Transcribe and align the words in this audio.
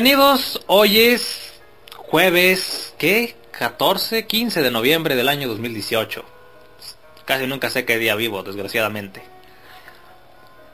Bienvenidos, 0.00 0.62
hoy 0.68 1.00
es 1.00 1.54
jueves, 1.96 2.94
¿qué? 2.98 3.34
14, 3.50 4.28
15 4.28 4.62
de 4.62 4.70
noviembre 4.70 5.16
del 5.16 5.28
año 5.28 5.48
2018. 5.48 6.24
Casi 7.24 7.48
nunca 7.48 7.68
sé 7.68 7.84
qué 7.84 7.98
día 7.98 8.14
vivo, 8.14 8.44
desgraciadamente. 8.44 9.24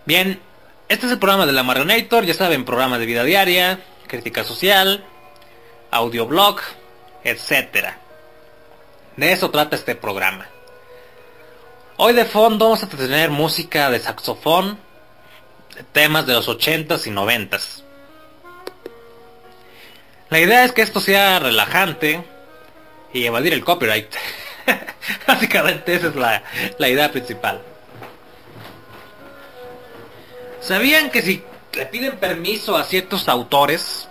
Bien, 0.05 0.43
este 0.91 1.07
es 1.07 1.13
el 1.13 1.19
programa 1.19 1.47
de 1.47 1.53
la 1.53 1.63
Marionator, 1.63 2.27
ya 2.27 2.35
saben, 2.35 2.67
programa 2.67 2.99
de 2.99 3.07
vida 3.07 3.25
diaria, 3.25 3.83
crítica 4.09 4.45
social, 4.45 5.03
audioblog, 5.91 6.61
etc. 7.25 7.95
De 9.17 9.33
eso 9.33 9.51
trata 9.51 9.75
este 9.75 9.95
programa. 9.95 10.49
Hoy 11.97 12.13
de 12.13 12.27
fondo 12.27 12.67
vamos 12.67 12.83
a 12.83 12.89
tener 12.91 13.31
música 13.31 13.89
de 13.89 14.01
saxofón, 14.01 14.79
temas 15.93 16.27
de 16.27 16.35
los 16.35 16.47
80s 16.47 17.07
y 17.07 17.11
90s. 17.11 17.84
La 20.35 20.41
idea 20.41 20.65
es 20.65 20.73
que 20.73 20.83
esto 20.83 20.99
sea 20.99 21.39
relajante 21.39 22.25
y 23.13 23.25
evadir 23.25 23.53
el 23.53 23.65
copyright. 23.65 24.13
Básicamente 25.29 25.95
esa 25.95 26.09
es 26.09 26.17
la, 26.17 26.43
la 26.77 26.89
idea 26.89 27.13
principal. 27.13 27.63
¿Sabían 30.61 31.11
que 31.13 31.23
si 31.23 31.45
le 31.75 31.87
piden 31.87 32.17
permiso 32.17 32.77
a 32.77 32.83
ciertos 32.83 33.29
autores, 33.29 34.09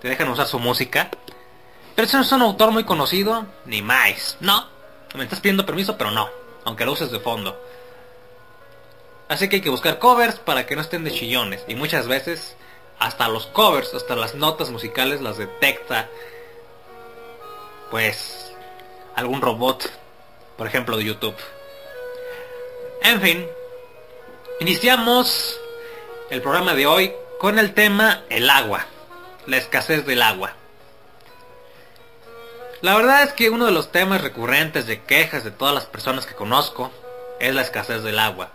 te 0.00 0.08
dejan 0.08 0.28
usar 0.28 0.46
su 0.46 0.60
música? 0.60 1.10
Pero 1.96 2.06
si 2.06 2.14
no 2.14 2.22
es 2.22 2.30
un 2.30 2.42
autor 2.42 2.70
muy 2.70 2.84
conocido, 2.84 3.44
ni 3.64 3.82
más. 3.82 4.36
No, 4.38 4.68
me 5.16 5.24
estás 5.24 5.40
pidiendo 5.40 5.66
permiso, 5.66 5.98
pero 5.98 6.12
no, 6.12 6.30
aunque 6.64 6.84
lo 6.84 6.92
uses 6.92 7.10
de 7.10 7.18
fondo. 7.18 7.60
Así 9.28 9.48
que 9.48 9.56
hay 9.56 9.62
que 9.62 9.70
buscar 9.70 9.98
covers 9.98 10.36
para 10.36 10.64
que 10.64 10.76
no 10.76 10.82
estén 10.82 11.02
de 11.02 11.10
chillones. 11.10 11.64
Y 11.66 11.74
muchas 11.74 12.06
veces 12.06 12.54
hasta 12.98 13.28
los 13.28 13.46
covers, 13.46 13.94
hasta 13.94 14.16
las 14.16 14.34
notas 14.34 14.70
musicales 14.70 15.20
las 15.20 15.38
detecta 15.38 16.08
pues 17.90 18.52
algún 19.14 19.40
robot, 19.40 19.90
por 20.56 20.66
ejemplo 20.66 20.96
de 20.96 21.04
YouTube. 21.04 21.36
En 23.02 23.20
fin, 23.20 23.46
iniciamos 24.60 25.58
el 26.30 26.42
programa 26.42 26.74
de 26.74 26.86
hoy 26.86 27.12
con 27.38 27.58
el 27.58 27.74
tema 27.74 28.24
el 28.28 28.50
agua, 28.50 28.86
la 29.46 29.58
escasez 29.58 30.06
del 30.06 30.22
agua. 30.22 30.54
La 32.82 32.96
verdad 32.96 33.22
es 33.22 33.32
que 33.32 33.50
uno 33.50 33.66
de 33.66 33.72
los 33.72 33.90
temas 33.90 34.20
recurrentes 34.20 34.86
de 34.86 35.02
quejas 35.02 35.44
de 35.44 35.50
todas 35.50 35.74
las 35.74 35.86
personas 35.86 36.26
que 36.26 36.34
conozco 36.34 36.90
es 37.40 37.54
la 37.54 37.62
escasez 37.62 38.02
del 38.02 38.18
agua. 38.18 38.50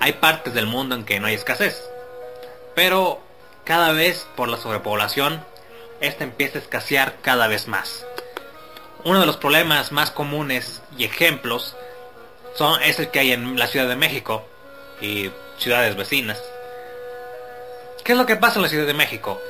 Hay 0.00 0.14
partes 0.14 0.54
del 0.54 0.66
mundo 0.66 0.94
en 0.94 1.04
que 1.04 1.18
no 1.18 1.26
hay 1.26 1.34
escasez, 1.34 1.82
pero 2.78 3.18
cada 3.64 3.90
vez 3.90 4.28
por 4.36 4.48
la 4.48 4.56
sobrepoblación, 4.56 5.44
esta 6.00 6.22
empieza 6.22 6.58
a 6.58 6.62
escasear 6.62 7.16
cada 7.22 7.48
vez 7.48 7.66
más. 7.66 8.06
Uno 9.02 9.18
de 9.18 9.26
los 9.26 9.36
problemas 9.36 9.90
más 9.90 10.12
comunes 10.12 10.80
y 10.96 11.02
ejemplos 11.02 11.74
son, 12.54 12.80
es 12.84 13.00
el 13.00 13.10
que 13.10 13.18
hay 13.18 13.32
en 13.32 13.58
la 13.58 13.66
Ciudad 13.66 13.88
de 13.88 13.96
México 13.96 14.46
y 15.00 15.32
ciudades 15.58 15.96
vecinas. 15.96 16.40
¿Qué 18.04 18.12
es 18.12 18.18
lo 18.18 18.26
que 18.26 18.36
pasa 18.36 18.60
en 18.60 18.62
la 18.62 18.68
Ciudad 18.68 18.86
de 18.86 18.94
México? 18.94 19.42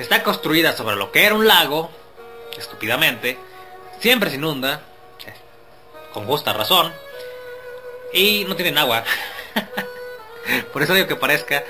Está 0.00 0.24
construida 0.24 0.76
sobre 0.76 0.96
lo 0.96 1.12
que 1.12 1.24
era 1.24 1.36
un 1.36 1.46
lago, 1.46 1.92
estúpidamente, 2.58 3.38
siempre 4.00 4.30
se 4.30 4.36
inunda, 4.36 4.80
con 6.12 6.26
justa 6.26 6.52
razón, 6.52 6.92
y 8.12 8.44
no 8.48 8.56
tienen 8.56 8.78
agua. 8.78 9.04
Por 10.72 10.82
eso 10.82 10.94
digo 10.94 11.06
que 11.06 11.14
parezca 11.14 11.62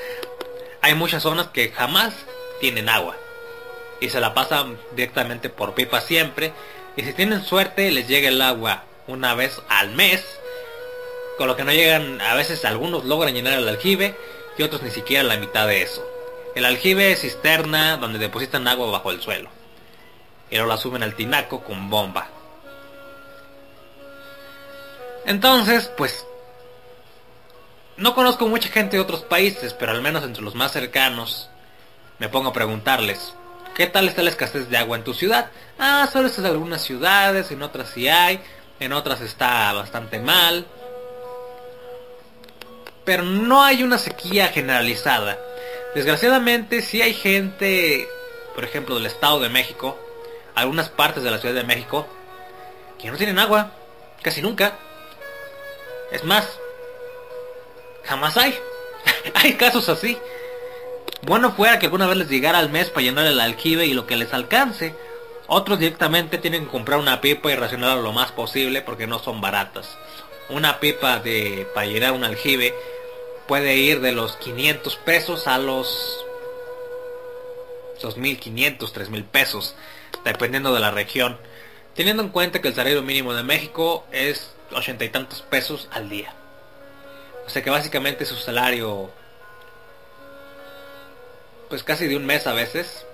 hay 0.83 0.95
muchas 0.95 1.23
zonas 1.23 1.47
que 1.49 1.71
jamás 1.71 2.13
tienen 2.61 2.89
agua 2.89 3.17
y 4.01 4.11
se 4.11 4.21
la 4.21 4.35
pasan 4.35 4.77
directamente 4.97 5.49
por 5.49 5.75
pipa 5.75 6.01
siempre. 6.01 6.53
Y 6.97 7.05
si 7.05 7.13
tienen 7.13 7.45
suerte 7.45 7.91
les 7.93 8.09
llega 8.09 8.29
el 8.29 8.43
agua 8.43 8.83
una 9.07 9.35
vez 9.35 9.63
al 9.69 9.93
mes. 9.93 10.25
Con 11.39 11.47
lo 11.47 11.57
que 11.57 11.65
no 11.65 11.73
llegan 11.73 12.21
a 12.21 12.35
veces 12.35 12.65
algunos 12.65 13.05
logran 13.05 13.33
llenar 13.33 13.55
el 13.55 13.69
aljibe 13.69 14.17
y 14.59 14.63
otros 14.65 14.83
ni 14.83 14.91
siquiera 14.91 15.23
la 15.23 15.37
mitad 15.37 15.69
de 15.69 15.83
eso. 15.83 16.05
El 16.57 16.65
aljibe 16.65 17.13
es 17.13 17.21
cisterna 17.21 17.97
donde 17.97 18.19
depositan 18.19 18.67
agua 18.69 18.91
bajo 18.91 19.13
el 19.13 19.23
suelo 19.23 19.49
y 20.51 20.57
luego 20.57 20.69
la 20.69 20.77
suben 20.77 21.03
al 21.03 21.15
tinaco 21.15 21.63
con 21.63 21.89
bomba. 21.89 22.29
Entonces 25.25 25.91
pues 25.97 26.27
no 27.97 28.15
conozco 28.15 28.47
mucha 28.49 28.69
gente 28.69 28.97
de 28.97 29.03
otros 29.03 29.23
países, 29.23 29.75
pero 29.75 29.93
al 29.93 30.03
menos 30.03 30.25
entre 30.25 30.43
los 30.43 30.55
más 30.55 30.73
cercanos 30.73 31.49
me 32.19 32.29
pongo 32.29 32.51
a 32.51 32.53
preguntarles, 32.53 33.35
¿qué 33.75 33.87
tal 33.87 34.09
está 34.09 34.23
la 34.23 34.31
escasez 34.31 34.69
de 34.69 34.77
agua 34.77 34.97
en 34.97 35.05
tu 35.05 35.15
ciudad? 35.15 35.51
Ah, 35.79 36.09
solo 36.13 36.29
es 36.29 36.39
en 36.39 36.47
algunas 36.47 36.83
ciudades, 36.83 37.51
en 37.51 37.63
otras 37.63 37.91
sí 37.91 38.09
hay, 38.09 38.41
en 38.81 38.93
otras 38.93 39.21
está 39.21 39.73
bastante 39.73 40.19
mal. 40.19 40.67
Pero 43.05 43.25
no 43.25 43.63
hay 43.63 43.83
una 43.83 43.99
sequía 43.99 44.49
generalizada. 44.49 45.39
Desgraciadamente 45.95 46.81
sí 46.83 47.03
hay 47.03 47.15
gente, 47.15 48.09
por 48.55 48.65
ejemplo, 48.65 48.95
del 48.95 49.07
Estado 49.07 49.41
de 49.41 49.49
México, 49.49 49.99
algunas 50.55 50.89
partes 50.89 51.23
de 51.23 51.31
la 51.31 51.39
Ciudad 51.39 51.55
de 51.55 51.65
México, 51.65 52.07
que 52.99 53.11
no 53.11 53.17
tienen 53.17 53.39
agua, 53.39 53.73
casi 54.23 54.41
nunca. 54.41 54.79
Es 56.13 56.25
más, 56.25 56.59
Jamás 58.05 58.37
hay. 58.37 58.59
hay 59.35 59.55
casos 59.55 59.89
así. 59.89 60.19
Bueno 61.23 61.53
fuera 61.53 61.79
que 61.79 61.87
alguna 61.87 62.07
vez 62.07 62.17
les 62.17 62.29
llegara 62.29 62.59
al 62.59 62.71
mes 62.71 62.91
para 62.91 63.05
llenar 63.05 63.27
el 63.27 63.41
aljibe 63.41 63.87
y 63.87 63.95
lo 63.95 64.07
que 64.07 64.17
les 64.17 64.33
alcance. 64.35 64.95
Otros 65.47 65.79
directamente 65.79 66.39
tienen 66.39 66.65
que 66.65 66.71
comprar 66.71 66.99
una 66.99 67.21
pipa 67.21 67.51
y 67.51 67.57
racionarla 67.57 68.03
lo 68.03 68.13
más 68.13 68.33
posible 68.33 68.83
porque 68.83 69.07
no 69.07 69.19
son 69.19 69.41
baratas. 69.41 69.97
Una 70.49 70.81
pipa 70.81 71.19
de 71.21 71.67
para 71.75 71.87
llenar 71.87 72.13
un 72.13 72.25
aljibe 72.25 72.75
puede 73.47 73.77
ir 73.77 74.01
de 74.01 74.13
los 74.13 74.37
500 74.37 74.97
pesos 74.97 75.47
a 75.47 75.59
los 75.59 76.25
2.500, 78.01 78.79
3.000 78.79 79.25
pesos, 79.25 79.75
dependiendo 80.25 80.75
de 80.75 80.81
la 80.81 80.91
región. 80.91 81.39
Teniendo 81.95 82.23
en 82.23 82.31
cuenta 82.31 82.61
que 82.61 82.69
el 82.69 82.75
salario 82.75 83.03
mínimo 83.03 83.35
de 83.35 83.43
México 83.43 84.05
es 84.11 84.55
ochenta 84.73 85.05
y 85.05 85.11
tantos 85.11 85.43
pesos 85.43 85.89
al 85.93 86.09
día. 86.09 86.35
O 87.47 87.51
sea 87.51 87.63
que 87.63 87.71
básicamente 87.71 88.25
su 88.25 88.37
salario, 88.37 89.11
pues 91.69 91.83
casi 91.83 92.07
de 92.07 92.17
un 92.17 92.27
mes 92.27 92.47
a 92.47 92.53
veces, 92.53 93.07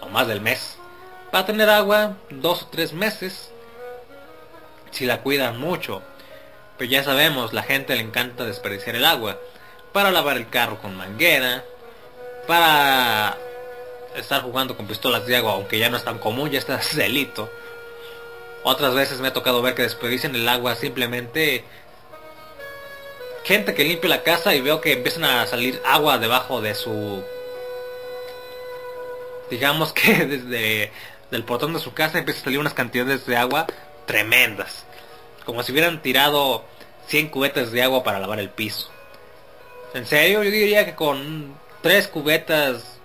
o 0.00 0.08
más 0.08 0.26
del 0.26 0.40
mes, 0.40 0.76
para 1.30 1.46
tener 1.46 1.70
agua 1.70 2.16
dos 2.30 2.62
o 2.62 2.66
tres 2.66 2.92
meses, 2.92 3.50
si 4.90 5.06
la 5.06 5.22
cuidan 5.22 5.58
mucho. 5.58 6.02
Pero 6.76 6.90
ya 6.90 7.04
sabemos, 7.04 7.52
la 7.52 7.62
gente 7.62 7.94
le 7.94 8.00
encanta 8.00 8.44
desperdiciar 8.44 8.96
el 8.96 9.04
agua, 9.04 9.38
para 9.92 10.10
lavar 10.10 10.36
el 10.36 10.48
carro 10.48 10.78
con 10.80 10.96
manguera, 10.96 11.64
para 12.46 13.36
estar 14.16 14.42
jugando 14.42 14.76
con 14.76 14.86
pistolas 14.86 15.26
de 15.26 15.36
agua, 15.36 15.52
aunque 15.52 15.78
ya 15.78 15.90
no 15.90 15.96
es 15.96 16.04
tan 16.04 16.18
común, 16.18 16.50
ya 16.50 16.58
está 16.58 16.80
delito. 16.94 17.50
Otras 18.62 18.94
veces 18.94 19.20
me 19.20 19.28
ha 19.28 19.32
tocado 19.32 19.62
ver 19.62 19.74
que 19.74 19.82
desperdician 19.82 20.34
el 20.34 20.48
agua 20.48 20.74
simplemente 20.74 21.64
gente 23.44 23.74
que 23.74 23.84
limpia 23.84 24.10
la 24.10 24.22
casa 24.22 24.54
y 24.54 24.60
veo 24.60 24.80
que 24.80 24.92
empiezan 24.92 25.24
a 25.24 25.46
salir 25.46 25.80
agua 25.84 26.18
debajo 26.18 26.60
de 26.60 26.74
su 26.74 27.22
digamos 29.50 29.92
que 29.92 30.26
desde 30.26 30.92
el 31.30 31.44
portón 31.44 31.72
de 31.72 31.80
su 31.80 31.92
casa 31.92 32.18
empiezan 32.18 32.42
a 32.42 32.44
salir 32.44 32.58
unas 32.58 32.74
cantidades 32.74 33.26
de 33.26 33.36
agua 33.36 33.66
tremendas. 34.06 34.84
Como 35.44 35.62
si 35.62 35.72
hubieran 35.72 36.02
tirado 36.02 36.64
100 37.08 37.28
cubetas 37.28 37.72
de 37.72 37.82
agua 37.82 38.02
para 38.02 38.20
lavar 38.20 38.40
el 38.40 38.50
piso. 38.50 38.90
En 39.94 40.06
serio 40.06 40.42
yo 40.42 40.50
diría 40.50 40.84
que 40.84 40.94
con 40.94 41.54
tres 41.82 42.08
cubetas 42.08 43.00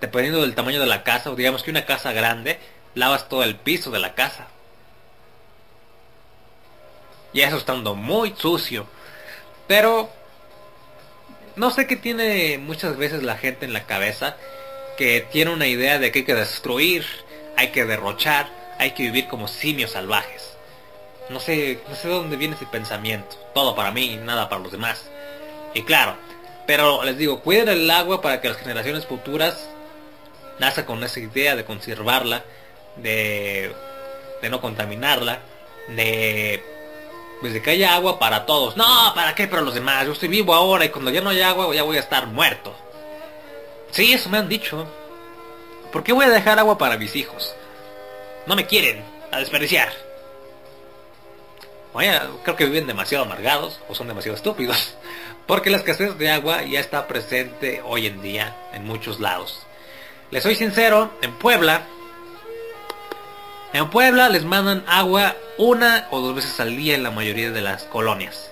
dependiendo 0.00 0.40
del 0.40 0.54
tamaño 0.54 0.80
de 0.80 0.86
la 0.86 1.02
casa 1.02 1.30
o 1.30 1.36
digamos 1.36 1.62
que 1.62 1.70
una 1.70 1.84
casa 1.84 2.12
grande 2.12 2.58
lavas 2.94 3.28
todo 3.28 3.44
el 3.44 3.56
piso 3.56 3.90
de 3.90 3.98
la 3.98 4.14
casa 4.14 4.48
y 7.32 7.40
eso 7.42 7.56
estando 7.56 7.94
muy 7.94 8.34
sucio. 8.36 8.86
Pero 9.66 10.10
no 11.56 11.70
sé 11.70 11.86
qué 11.86 11.96
tiene 11.96 12.58
muchas 12.58 12.96
veces 12.96 13.22
la 13.22 13.36
gente 13.36 13.66
en 13.66 13.72
la 13.72 13.86
cabeza 13.86 14.36
que 14.96 15.26
tiene 15.30 15.52
una 15.52 15.66
idea 15.66 15.98
de 15.98 16.12
que 16.12 16.20
hay 16.20 16.24
que 16.24 16.34
destruir, 16.34 17.06
hay 17.56 17.68
que 17.68 17.84
derrochar, 17.84 18.48
hay 18.78 18.92
que 18.92 19.04
vivir 19.04 19.28
como 19.28 19.48
simios 19.48 19.92
salvajes. 19.92 20.56
No 21.28 21.38
sé, 21.38 21.80
no 21.88 21.94
sé 21.94 22.08
de 22.08 22.14
dónde 22.14 22.36
viene 22.36 22.56
ese 22.56 22.66
pensamiento. 22.66 23.36
Todo 23.54 23.74
para 23.76 23.92
mí, 23.92 24.18
nada 24.22 24.48
para 24.48 24.62
los 24.62 24.72
demás. 24.72 25.08
Y 25.74 25.82
claro, 25.82 26.16
pero 26.66 27.04
les 27.04 27.16
digo, 27.16 27.40
cuiden 27.40 27.68
el 27.68 27.90
agua 27.90 28.20
para 28.20 28.40
que 28.40 28.48
las 28.48 28.58
generaciones 28.58 29.06
futuras 29.06 29.68
nacen 30.58 30.84
con 30.84 31.02
esa 31.04 31.20
idea 31.20 31.56
de 31.56 31.64
conservarla, 31.64 32.44
de, 32.96 33.72
de 34.42 34.50
no 34.50 34.60
contaminarla, 34.60 35.40
de 35.88 36.62
desde 37.42 37.62
que 37.62 37.70
haya 37.70 37.94
agua 37.94 38.18
para 38.18 38.46
todos. 38.46 38.76
No, 38.76 39.12
¿para 39.14 39.34
qué? 39.34 39.46
Para 39.46 39.62
los 39.62 39.74
demás. 39.74 40.06
Yo 40.06 40.12
estoy 40.12 40.28
vivo 40.28 40.54
ahora 40.54 40.84
y 40.84 40.90
cuando 40.90 41.10
ya 41.10 41.20
no 41.20 41.30
haya 41.30 41.50
agua 41.50 41.74
ya 41.74 41.82
voy 41.82 41.96
a 41.96 42.00
estar 42.00 42.26
muerto. 42.26 42.74
Sí, 43.90 44.12
eso 44.12 44.28
me 44.28 44.38
han 44.38 44.48
dicho. 44.48 44.86
¿Por 45.92 46.04
qué 46.04 46.12
voy 46.12 46.26
a 46.26 46.30
dejar 46.30 46.58
agua 46.58 46.78
para 46.78 46.96
mis 46.96 47.16
hijos? 47.16 47.54
No 48.46 48.54
me 48.54 48.66
quieren, 48.66 49.04
a 49.32 49.38
desperdiciar. 49.38 49.92
Vaya, 51.92 52.28
creo 52.44 52.56
que 52.56 52.66
viven 52.66 52.86
demasiado 52.86 53.24
amargados 53.24 53.80
o 53.88 53.94
son 53.94 54.06
demasiado 54.06 54.36
estúpidos. 54.36 54.94
Porque 55.46 55.70
la 55.70 55.78
escasez 55.78 56.16
de 56.16 56.30
agua 56.30 56.62
ya 56.62 56.78
está 56.78 57.08
presente 57.08 57.82
hoy 57.84 58.06
en 58.06 58.22
día 58.22 58.56
en 58.72 58.86
muchos 58.86 59.18
lados. 59.18 59.66
Les 60.30 60.44
soy 60.44 60.54
sincero, 60.54 61.10
en 61.22 61.36
Puebla, 61.38 61.82
en 63.72 63.90
Puebla 63.90 64.28
les 64.28 64.44
mandan 64.44 64.84
agua 64.86 65.36
una 65.56 66.06
o 66.10 66.20
dos 66.20 66.34
veces 66.34 66.58
al 66.60 66.76
día 66.76 66.94
en 66.94 67.02
la 67.02 67.10
mayoría 67.10 67.50
de 67.50 67.60
las 67.60 67.84
colonias. 67.84 68.50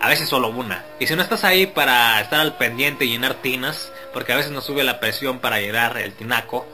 A 0.00 0.08
veces 0.08 0.28
solo 0.28 0.48
una. 0.48 0.84
Y 0.98 1.06
si 1.06 1.14
no 1.14 1.22
estás 1.22 1.44
ahí 1.44 1.66
para 1.66 2.20
estar 2.20 2.40
al 2.40 2.56
pendiente 2.56 3.04
y 3.04 3.10
llenar 3.10 3.34
tinas, 3.34 3.92
porque 4.12 4.32
a 4.32 4.36
veces 4.36 4.50
no 4.50 4.60
sube 4.60 4.82
la 4.82 5.00
presión 5.00 5.38
para 5.38 5.60
llenar 5.60 5.96
el 5.98 6.12
tinaco, 6.12 6.66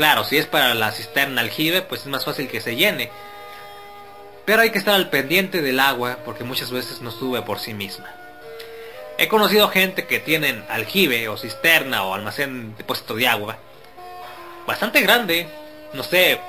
Claro, 0.00 0.24
si 0.24 0.38
es 0.38 0.46
para 0.46 0.72
la 0.72 0.92
cisterna 0.92 1.42
aljibe, 1.42 1.82
pues 1.82 2.00
es 2.00 2.06
más 2.06 2.24
fácil 2.24 2.48
que 2.48 2.62
se 2.62 2.74
llene. 2.74 3.10
Pero 4.46 4.62
hay 4.62 4.70
que 4.70 4.78
estar 4.78 4.94
al 4.94 5.10
pendiente 5.10 5.60
del 5.60 5.78
agua 5.78 6.20
porque 6.24 6.42
muchas 6.42 6.70
veces 6.70 7.02
no 7.02 7.10
sube 7.10 7.42
por 7.42 7.58
sí 7.58 7.74
misma. 7.74 8.06
He 9.18 9.28
conocido 9.28 9.68
gente 9.68 10.06
que 10.06 10.18
tienen 10.18 10.64
aljibe 10.70 11.28
o 11.28 11.36
cisterna 11.36 12.04
o 12.04 12.14
almacén 12.14 12.74
depósito 12.78 13.14
de 13.14 13.28
agua 13.28 13.58
bastante 14.66 15.00
grande, 15.00 15.48
no 15.92 16.02
sé, 16.02 16.40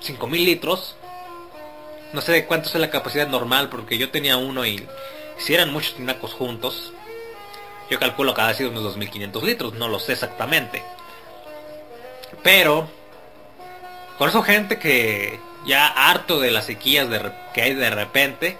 5000 0.00 0.44
litros. 0.44 0.96
No 2.12 2.20
sé 2.20 2.46
cuánto 2.46 2.68
es 2.68 2.74
la 2.76 2.90
capacidad 2.90 3.26
normal 3.26 3.68
porque 3.68 3.98
yo 3.98 4.10
tenía 4.10 4.36
uno 4.36 4.64
y 4.64 4.86
si 5.38 5.54
eran 5.54 5.72
muchos 5.72 5.94
tinacos 5.94 6.32
juntos, 6.32 6.92
yo 7.90 7.98
calculo 7.98 8.34
que 8.34 8.40
ha 8.40 8.54
sido 8.54 8.70
unos 8.70 8.82
2500 8.84 9.42
litros, 9.42 9.74
no 9.74 9.88
lo 9.88 9.98
sé 9.98 10.12
exactamente. 10.12 10.82
Pero, 12.42 12.88
con 14.18 14.28
eso 14.28 14.42
gente 14.42 14.78
que 14.78 15.38
ya 15.66 15.86
harto 15.86 16.40
de 16.40 16.50
las 16.50 16.66
sequías 16.66 17.08
que 17.52 17.62
hay 17.62 17.74
de 17.74 17.90
repente, 17.90 18.58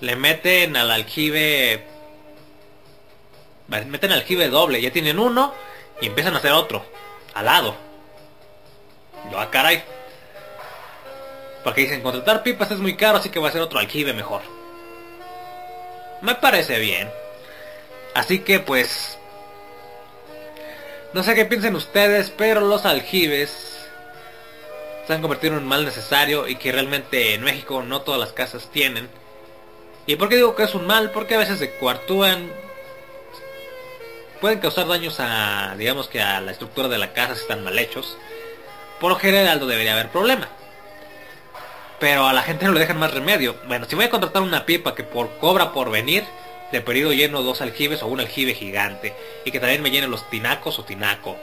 le 0.00 0.16
meten 0.16 0.76
al 0.76 0.90
aljibe, 0.90 1.84
meten 3.68 4.12
al 4.12 4.20
aljibe 4.20 4.48
doble, 4.48 4.80
ya 4.80 4.92
tienen 4.92 5.18
uno 5.18 5.54
y 6.00 6.06
empiezan 6.06 6.34
a 6.34 6.38
hacer 6.38 6.52
otro, 6.52 6.84
al 7.34 7.46
lado. 7.46 7.87
Yo, 9.30 9.38
ah, 9.38 9.50
caray. 9.50 9.82
Porque 11.64 11.82
dicen, 11.82 12.02
contratar 12.02 12.42
pipas 12.42 12.70
es 12.70 12.78
muy 12.78 12.96
caro, 12.96 13.18
así 13.18 13.30
que 13.30 13.40
va 13.40 13.48
a 13.48 13.52
ser 13.52 13.60
otro 13.60 13.78
aljibe 13.78 14.12
mejor. 14.12 14.42
Me 16.22 16.34
parece 16.34 16.78
bien. 16.78 17.10
Así 18.14 18.40
que 18.40 18.58
pues 18.58 19.18
no 21.12 21.22
sé 21.22 21.34
qué 21.34 21.44
piensen 21.44 21.74
ustedes, 21.74 22.30
pero 22.30 22.60
los 22.60 22.84
aljibes 22.84 23.88
se 25.06 25.12
han 25.12 25.22
convertido 25.22 25.54
en 25.54 25.62
un 25.62 25.68
mal 25.68 25.84
necesario 25.84 26.46
y 26.48 26.56
que 26.56 26.70
realmente 26.70 27.34
en 27.34 27.42
México 27.42 27.82
no 27.82 28.02
todas 28.02 28.20
las 28.20 28.32
casas 28.32 28.68
tienen. 28.70 29.08
¿Y 30.06 30.16
por 30.16 30.28
qué 30.28 30.36
digo 30.36 30.54
que 30.54 30.64
es 30.64 30.74
un 30.74 30.86
mal? 30.86 31.10
Porque 31.10 31.34
a 31.34 31.38
veces 31.38 31.58
se 31.58 31.70
cuartúan, 31.72 32.50
pueden 34.40 34.58
causar 34.58 34.86
daños 34.86 35.16
a, 35.18 35.74
digamos 35.78 36.08
que 36.08 36.20
a 36.20 36.40
la 36.40 36.52
estructura 36.52 36.88
de 36.88 36.98
la 36.98 37.12
casa 37.12 37.34
si 37.34 37.40
están 37.40 37.64
mal 37.64 37.78
hechos. 37.78 38.18
Por 39.00 39.10
lo 39.10 39.18
general 39.18 39.60
no 39.60 39.66
debería 39.66 39.92
haber 39.92 40.08
problema. 40.08 40.48
Pero 42.00 42.26
a 42.26 42.32
la 42.32 42.42
gente 42.42 42.64
no 42.64 42.72
le 42.72 42.80
dejan 42.80 42.98
más 42.98 43.12
remedio. 43.12 43.56
Bueno, 43.66 43.86
si 43.88 43.96
voy 43.96 44.04
a 44.04 44.10
contratar 44.10 44.42
una 44.42 44.66
pipa 44.66 44.94
que 44.94 45.04
por 45.04 45.38
cobra 45.38 45.72
por 45.72 45.90
venir, 45.90 46.24
de 46.72 46.80
periodo 46.80 47.12
lleno 47.12 47.42
dos 47.42 47.60
aljibes 47.60 48.02
o 48.02 48.06
un 48.06 48.20
aljibe 48.20 48.54
gigante 48.54 49.14
y 49.44 49.50
que 49.50 49.60
también 49.60 49.82
me 49.82 49.90
llenen 49.90 50.10
los 50.10 50.28
tinacos 50.30 50.78
o 50.78 50.84
tinaco. 50.84 51.36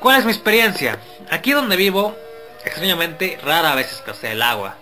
¿Cuál 0.00 0.20
es 0.20 0.24
mi 0.24 0.32
experiencia? 0.32 0.98
Aquí 1.30 1.52
donde 1.52 1.76
vivo, 1.76 2.16
extrañamente, 2.64 3.38
rara 3.42 3.74
vez 3.74 3.92
escasea 3.92 4.32
el 4.32 4.42
agua. 4.42 4.76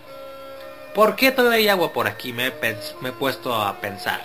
¿Por 0.95 1.17
qué 1.17 1.31
todavía 1.31 1.59
hay 1.59 1.69
agua 1.69 1.93
por 1.93 2.07
aquí? 2.07 2.33
Me 2.33 2.53
me 3.01 3.09
he 3.09 3.13
puesto 3.13 3.55
a 3.55 3.81
pensar. 3.81 4.21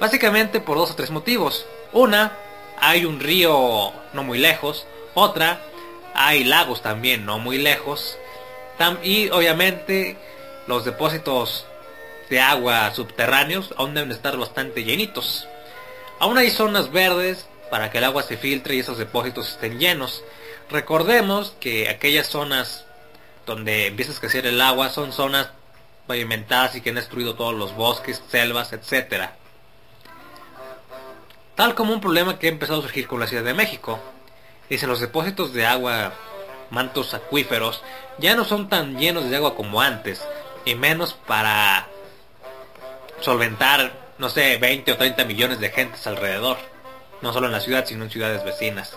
Básicamente 0.00 0.60
por 0.60 0.76
dos 0.76 0.92
o 0.92 0.94
tres 0.94 1.10
motivos. 1.10 1.66
Una, 1.92 2.32
hay 2.78 3.04
un 3.04 3.18
río 3.18 3.92
no 4.12 4.22
muy 4.22 4.38
lejos. 4.38 4.86
Otra, 5.14 5.60
hay 6.14 6.44
lagos 6.44 6.82
también 6.82 7.24
no 7.24 7.38
muy 7.38 7.58
lejos. 7.58 8.18
Y 9.02 9.28
obviamente 9.30 10.16
los 10.66 10.84
depósitos 10.84 11.66
de 12.30 12.40
agua 12.40 12.94
subterráneos 12.94 13.74
aún 13.76 13.94
deben 13.94 14.12
estar 14.12 14.36
bastante 14.36 14.84
llenitos. 14.84 15.48
Aún 16.20 16.38
hay 16.38 16.50
zonas 16.50 16.92
verdes 16.92 17.46
para 17.70 17.90
que 17.90 17.98
el 17.98 18.04
agua 18.04 18.22
se 18.22 18.36
filtre 18.36 18.74
y 18.74 18.80
esos 18.80 18.98
depósitos 18.98 19.48
estén 19.48 19.78
llenos. 19.78 20.22
Recordemos 20.70 21.54
que 21.60 21.88
aquellas 21.88 22.26
zonas 22.26 22.84
donde 23.46 23.86
empieza 23.86 24.12
a 24.12 24.14
escasear 24.14 24.46
el 24.46 24.60
agua 24.60 24.90
son 24.90 25.12
zonas 25.12 25.48
pavimentadas 26.06 26.74
y 26.74 26.80
que 26.80 26.90
han 26.90 26.96
destruido 26.96 27.34
todos 27.34 27.54
los 27.54 27.74
bosques, 27.74 28.22
selvas, 28.28 28.72
etc. 28.72 29.30
Tal 31.54 31.74
como 31.74 31.92
un 31.92 32.00
problema 32.00 32.38
que 32.38 32.46
ha 32.46 32.50
empezado 32.50 32.80
a 32.80 32.82
surgir 32.82 33.06
con 33.06 33.20
la 33.20 33.26
Ciudad 33.26 33.44
de 33.44 33.54
México. 33.54 33.98
Dice 34.68 34.86
los 34.86 35.00
depósitos 35.00 35.52
de 35.52 35.66
agua, 35.66 36.12
mantos 36.70 37.14
acuíferos, 37.14 37.82
ya 38.18 38.34
no 38.34 38.44
son 38.44 38.68
tan 38.68 38.98
llenos 38.98 39.28
de 39.30 39.36
agua 39.36 39.54
como 39.54 39.80
antes, 39.80 40.22
y 40.64 40.74
menos 40.74 41.14
para 41.14 41.88
solventar, 43.20 43.92
no 44.18 44.28
sé, 44.28 44.58
20 44.58 44.92
o 44.92 44.96
30 44.96 45.24
millones 45.24 45.60
de 45.60 45.70
gentes 45.70 46.06
alrededor. 46.06 46.58
No 47.22 47.32
solo 47.32 47.46
en 47.46 47.52
la 47.52 47.60
ciudad, 47.60 47.84
sino 47.86 48.04
en 48.04 48.10
ciudades 48.10 48.44
vecinas. 48.44 48.96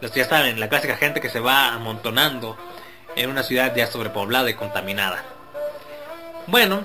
Los 0.00 0.12
ya 0.12 0.24
saben, 0.24 0.60
la 0.60 0.68
clásica 0.68 0.96
gente 0.96 1.20
que 1.20 1.30
se 1.30 1.40
va 1.40 1.72
amontonando 1.72 2.56
en 3.16 3.30
una 3.30 3.42
ciudad 3.42 3.74
ya 3.74 3.86
sobrepoblada 3.86 4.50
y 4.50 4.54
contaminada. 4.54 5.24
Bueno, 6.46 6.82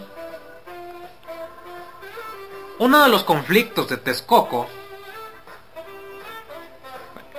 uno 2.79 3.03
de 3.03 3.09
los 3.09 3.23
conflictos 3.23 3.89
de 3.89 3.97
Texcoco, 3.97 4.67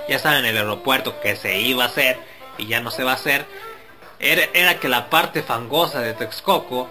ya 0.07 0.19
saben, 0.19 0.45
el 0.45 0.57
aeropuerto 0.57 1.19
que 1.21 1.35
se 1.35 1.59
iba 1.59 1.83
a 1.83 1.87
hacer 1.87 2.17
y 2.57 2.67
ya 2.67 2.79
no 2.81 2.91
se 2.91 3.03
va 3.03 3.11
a 3.11 3.15
hacer, 3.15 3.45
era, 4.19 4.43
era 4.53 4.79
que 4.79 4.87
la 4.87 5.09
parte 5.09 5.43
fangosa 5.43 5.99
de 6.01 6.13
Texcoco 6.13 6.89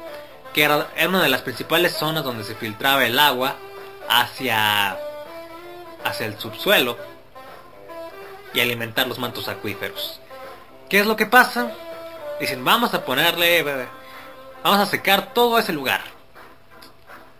que 0.54 0.62
era, 0.62 0.88
una 1.08 1.22
de 1.22 1.28
las 1.28 1.42
principales 1.42 1.94
zonas 1.94 2.22
donde 2.22 2.44
se 2.44 2.54
filtraba 2.54 3.04
el 3.04 3.18
agua 3.18 3.56
hacia, 4.08 4.96
hacia 6.04 6.26
el 6.26 6.38
subsuelo 6.38 6.96
y 8.54 8.60
alimentar 8.60 9.08
los 9.08 9.18
mantos 9.18 9.48
acuíferos. 9.48 10.20
¿Qué 10.88 11.00
es 11.00 11.06
lo 11.06 11.16
que 11.16 11.26
pasa? 11.26 11.72
Dicen, 12.38 12.64
vamos 12.64 12.94
a 12.94 13.04
ponerle, 13.04 13.64
vamos 14.62 14.78
a 14.78 14.86
secar 14.86 15.34
todo 15.34 15.58
ese 15.58 15.72
lugar. 15.72 16.02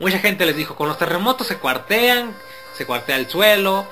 Mucha 0.00 0.18
gente 0.18 0.44
les 0.44 0.56
dijo, 0.56 0.74
con 0.74 0.88
los 0.88 0.98
terremotos 0.98 1.46
se 1.46 1.58
cuartean, 1.58 2.34
se 2.76 2.84
cuartea 2.84 3.16
el 3.16 3.28
suelo, 3.28 3.86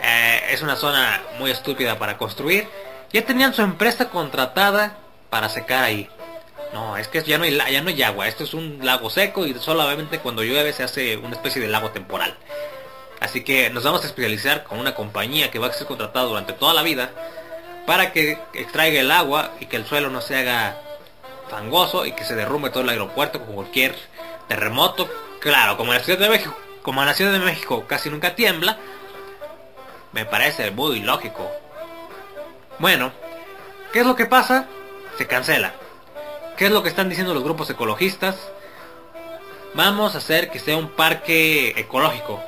eh, 0.00 0.40
es 0.50 0.62
una 0.62 0.76
zona 0.76 1.22
muy 1.38 1.50
estúpida 1.50 1.98
para 1.98 2.18
construir. 2.18 2.68
Ya 3.12 3.24
tenían 3.24 3.54
su 3.54 3.62
empresa 3.62 4.08
contratada 4.08 4.96
para 5.30 5.48
secar 5.48 5.84
ahí. 5.84 6.08
No, 6.72 6.96
es 6.96 7.08
que 7.08 7.22
ya 7.22 7.36
no 7.38 7.44
hay, 7.44 7.56
ya 7.56 7.82
no 7.82 7.90
hay 7.90 8.02
agua. 8.02 8.28
Esto 8.28 8.44
es 8.44 8.54
un 8.54 8.80
lago 8.82 9.10
seco 9.10 9.46
y 9.46 9.54
solamente 9.54 10.18
cuando 10.20 10.42
llueve 10.42 10.72
se 10.72 10.82
hace 10.82 11.16
una 11.18 11.34
especie 11.36 11.60
de 11.60 11.68
lago 11.68 11.90
temporal. 11.90 12.34
Así 13.20 13.44
que 13.44 13.70
nos 13.70 13.84
vamos 13.84 14.02
a 14.02 14.06
especializar 14.06 14.64
con 14.64 14.78
una 14.78 14.94
compañía 14.94 15.50
que 15.50 15.58
va 15.58 15.68
a 15.68 15.72
ser 15.72 15.86
contratada 15.86 16.26
durante 16.26 16.54
toda 16.54 16.74
la 16.74 16.82
vida 16.82 17.10
para 17.86 18.12
que 18.12 18.38
extraiga 18.54 19.00
el 19.00 19.10
agua 19.10 19.52
y 19.60 19.66
que 19.66 19.76
el 19.76 19.86
suelo 19.86 20.10
no 20.10 20.20
se 20.20 20.36
haga 20.36 20.76
fangoso 21.48 22.06
y 22.06 22.12
que 22.12 22.24
se 22.24 22.34
derrumbe 22.34 22.70
todo 22.70 22.82
el 22.82 22.88
aeropuerto 22.88 23.44
con 23.44 23.54
cualquier 23.54 23.94
terremoto. 24.48 25.08
Claro, 25.40 25.76
como 25.76 25.92
en 25.92 25.98
la 25.98 26.04
Ciudad 26.04 26.18
de 26.18 26.28
México, 26.28 26.56
como 26.82 27.00
en 27.02 27.06
la 27.06 27.14
Ciudad 27.14 27.32
de 27.32 27.38
México 27.38 27.84
casi 27.86 28.10
nunca 28.10 28.34
tiembla, 28.34 28.78
me 30.12 30.24
parece 30.24 30.70
muy 30.70 31.00
lógico. 31.00 31.50
Bueno, 32.78 33.12
¿qué 33.92 34.00
es 34.00 34.06
lo 34.06 34.16
que 34.16 34.26
pasa? 34.26 34.66
Se 35.18 35.26
cancela. 35.26 35.72
¿Qué 36.56 36.66
es 36.66 36.72
lo 36.72 36.82
que 36.82 36.88
están 36.88 37.08
diciendo 37.08 37.34
los 37.34 37.42
grupos 37.42 37.70
ecologistas? 37.70 38.36
Vamos 39.74 40.14
a 40.14 40.18
hacer 40.18 40.50
que 40.50 40.58
sea 40.58 40.76
un 40.76 40.90
parque 40.90 41.70
ecológico 41.76 42.42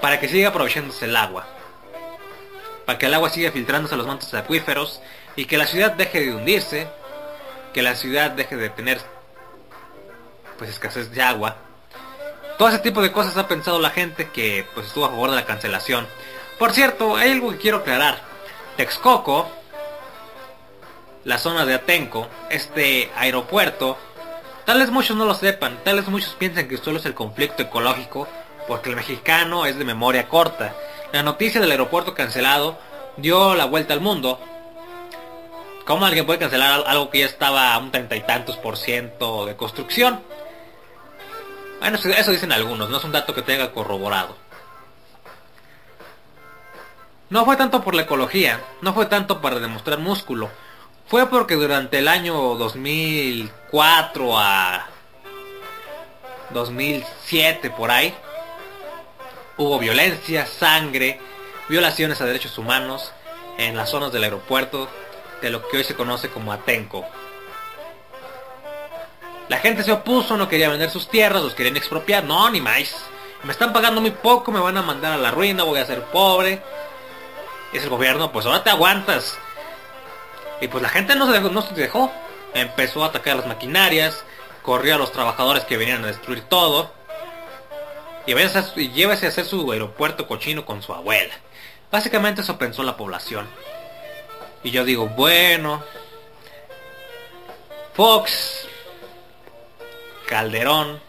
para 0.00 0.20
que 0.20 0.28
siga 0.28 0.48
aprovechándose 0.50 1.06
el 1.06 1.16
agua. 1.16 1.46
Para 2.84 2.98
que 2.98 3.06
el 3.06 3.14
agua 3.14 3.30
siga 3.30 3.50
filtrándose 3.50 3.94
a 3.94 3.98
los 3.98 4.06
mantos 4.06 4.32
acuíferos 4.34 5.00
y 5.36 5.46
que 5.46 5.58
la 5.58 5.66
ciudad 5.66 5.92
deje 5.92 6.20
de 6.20 6.34
hundirse, 6.34 6.88
que 7.72 7.82
la 7.82 7.94
ciudad 7.94 8.30
deje 8.30 8.56
de 8.56 8.68
tener 8.68 9.00
pues 10.58 10.70
escasez 10.70 11.10
de 11.10 11.22
agua. 11.22 11.56
Todo 12.58 12.68
ese 12.68 12.80
tipo 12.80 13.00
de 13.00 13.10
cosas 13.12 13.38
ha 13.38 13.48
pensado 13.48 13.78
la 13.80 13.90
gente 13.90 14.28
que 14.28 14.66
pues 14.74 14.88
estuvo 14.88 15.06
a 15.06 15.10
favor 15.10 15.30
de 15.30 15.36
la 15.36 15.46
cancelación. 15.46 16.06
Por 16.60 16.72
cierto, 16.72 17.16
hay 17.16 17.30
algo 17.30 17.52
que 17.52 17.56
quiero 17.56 17.78
aclarar. 17.78 18.20
Texcoco 18.76 19.48
la 21.24 21.38
zona 21.38 21.64
de 21.64 21.72
Atenco, 21.72 22.28
este 22.50 23.10
aeropuerto, 23.16 23.96
tal 24.66 24.78
vez 24.78 24.90
muchos 24.90 25.16
no 25.16 25.24
lo 25.24 25.32
sepan, 25.32 25.78
tal 25.84 25.96
vez 25.96 26.08
muchos 26.08 26.34
piensan 26.34 26.68
que 26.68 26.76
solo 26.76 26.98
es 26.98 27.06
el 27.06 27.14
conflicto 27.14 27.62
ecológico, 27.62 28.28
porque 28.68 28.90
el 28.90 28.96
mexicano 28.96 29.64
es 29.64 29.78
de 29.78 29.86
memoria 29.86 30.28
corta. 30.28 30.74
La 31.12 31.22
noticia 31.22 31.62
del 31.62 31.70
aeropuerto 31.70 32.12
cancelado 32.12 32.78
dio 33.16 33.54
la 33.54 33.64
vuelta 33.64 33.94
al 33.94 34.02
mundo. 34.02 34.38
¿Cómo 35.86 36.04
alguien 36.04 36.26
puede 36.26 36.40
cancelar 36.40 36.84
algo 36.86 37.08
que 37.08 37.20
ya 37.20 37.26
estaba 37.26 37.72
a 37.72 37.78
un 37.78 37.90
treinta 37.90 38.16
y 38.16 38.20
tantos 38.20 38.58
por 38.58 38.76
ciento 38.76 39.46
de 39.46 39.56
construcción? 39.56 40.20
Bueno, 41.80 41.96
eso 41.96 42.30
dicen 42.30 42.52
algunos, 42.52 42.90
no 42.90 42.98
es 42.98 43.04
un 43.04 43.12
dato 43.12 43.34
que 43.34 43.40
tenga 43.40 43.72
corroborado. 43.72 44.36
No 47.30 47.44
fue 47.44 47.56
tanto 47.56 47.82
por 47.82 47.94
la 47.94 48.02
ecología, 48.02 48.60
no 48.80 48.92
fue 48.92 49.06
tanto 49.06 49.40
para 49.40 49.60
demostrar 49.60 50.00
músculo, 50.00 50.50
fue 51.06 51.26
porque 51.28 51.54
durante 51.54 51.98
el 51.98 52.08
año 52.08 52.34
2004 52.56 54.36
a 54.36 54.86
2007 56.50 57.70
por 57.70 57.92
ahí, 57.92 58.12
hubo 59.56 59.78
violencia, 59.78 60.44
sangre, 60.44 61.20
violaciones 61.68 62.20
a 62.20 62.24
derechos 62.24 62.58
humanos 62.58 63.12
en 63.58 63.76
las 63.76 63.90
zonas 63.90 64.10
del 64.10 64.24
aeropuerto 64.24 64.88
de 65.40 65.50
lo 65.50 65.68
que 65.68 65.76
hoy 65.78 65.84
se 65.84 65.94
conoce 65.94 66.30
como 66.30 66.52
Atenco. 66.52 67.06
La 69.48 69.58
gente 69.58 69.82
se 69.84 69.92
opuso, 69.92 70.36
no 70.36 70.48
quería 70.48 70.68
vender 70.68 70.90
sus 70.90 71.08
tierras, 71.08 71.42
los 71.42 71.54
querían 71.54 71.76
expropiar. 71.76 72.24
No, 72.24 72.48
ni 72.50 72.60
más. 72.60 72.94
Me 73.42 73.52
están 73.52 73.72
pagando 73.72 74.00
muy 74.00 74.12
poco, 74.12 74.52
me 74.52 74.60
van 74.60 74.76
a 74.76 74.82
mandar 74.82 75.12
a 75.12 75.16
la 75.16 75.30
ruina, 75.30 75.64
voy 75.64 75.78
a 75.78 75.86
ser 75.86 76.02
pobre. 76.04 76.62
Es 77.72 77.84
el 77.84 77.90
gobierno, 77.90 78.32
pues 78.32 78.46
ahora 78.46 78.64
te 78.64 78.70
aguantas. 78.70 79.38
Y 80.60 80.68
pues 80.68 80.82
la 80.82 80.88
gente 80.88 81.14
no 81.14 81.26
se 81.62 81.74
dejó. 81.74 82.10
Empezó 82.52 83.04
a 83.04 83.08
atacar 83.08 83.36
las 83.36 83.46
maquinarias, 83.46 84.24
corrió 84.62 84.96
a 84.96 84.98
los 84.98 85.12
trabajadores 85.12 85.64
que 85.64 85.76
venían 85.76 86.04
a 86.04 86.08
destruir 86.08 86.42
todo. 86.42 86.92
Y, 88.26 88.32
y 88.32 88.90
llévese 88.90 89.26
a 89.26 89.28
hacer 89.28 89.44
su 89.44 89.70
aeropuerto 89.72 90.26
cochino 90.26 90.66
con 90.66 90.82
su 90.82 90.92
abuela. 90.92 91.34
Básicamente 91.90 92.42
eso 92.42 92.58
pensó 92.58 92.82
la 92.82 92.96
población. 92.96 93.48
Y 94.62 94.70
yo 94.70 94.84
digo, 94.84 95.08
bueno, 95.08 95.82
Fox 97.94 98.68
Calderón, 100.26 101.00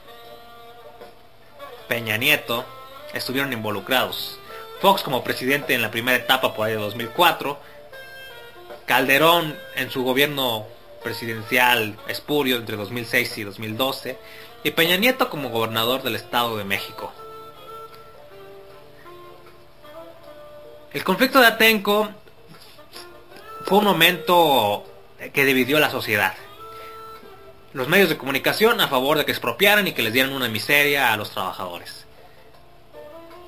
Peña 1.88 2.18
Nieto 2.18 2.66
estuvieron 3.14 3.52
involucrados. 3.54 4.40
Fox 4.82 5.04
como 5.04 5.24
presidente 5.24 5.74
en 5.74 5.82
la 5.82 5.92
primera 5.92 6.18
etapa 6.18 6.54
por 6.54 6.68
ahí 6.68 6.74
de 6.74 6.80
2004, 6.80 7.60
Calderón 8.86 9.56
en 9.76 9.92
su 9.92 10.04
gobierno 10.04 10.66
presidencial 11.04 11.96
espurio 12.08 12.58
entre 12.58 12.76
2006 12.78 13.38
y 13.38 13.44
2012 13.44 14.18
y 14.64 14.72
Peña 14.72 14.98
Nieto 14.98 15.30
como 15.30 15.50
gobernador 15.50 16.04
del 16.04 16.16
Estado 16.16 16.58
de 16.58 16.64
México. 16.64 17.14
El 20.94 21.04
conflicto 21.04 21.40
de 21.40 21.48
Atenco 21.48 22.10
fue 23.66 23.78
un 23.78 23.86
momento 23.86 24.86
que 25.32 25.46
dividió 25.46 25.80
la 25.80 25.90
sociedad 25.90 26.34
los 27.74 27.88
medios 27.88 28.10
de 28.10 28.18
comunicación 28.18 28.82
a 28.82 28.88
favor 28.88 29.18
de 29.18 29.26
que 29.26 29.32
expropiaran 29.32 29.88
y 29.88 29.94
que 29.94 30.02
les 30.02 30.14
dieran 30.14 30.34
una 30.34 30.50
miseria 30.50 31.14
a 31.14 31.18
los 31.18 31.32
trabajadores. 31.32 32.01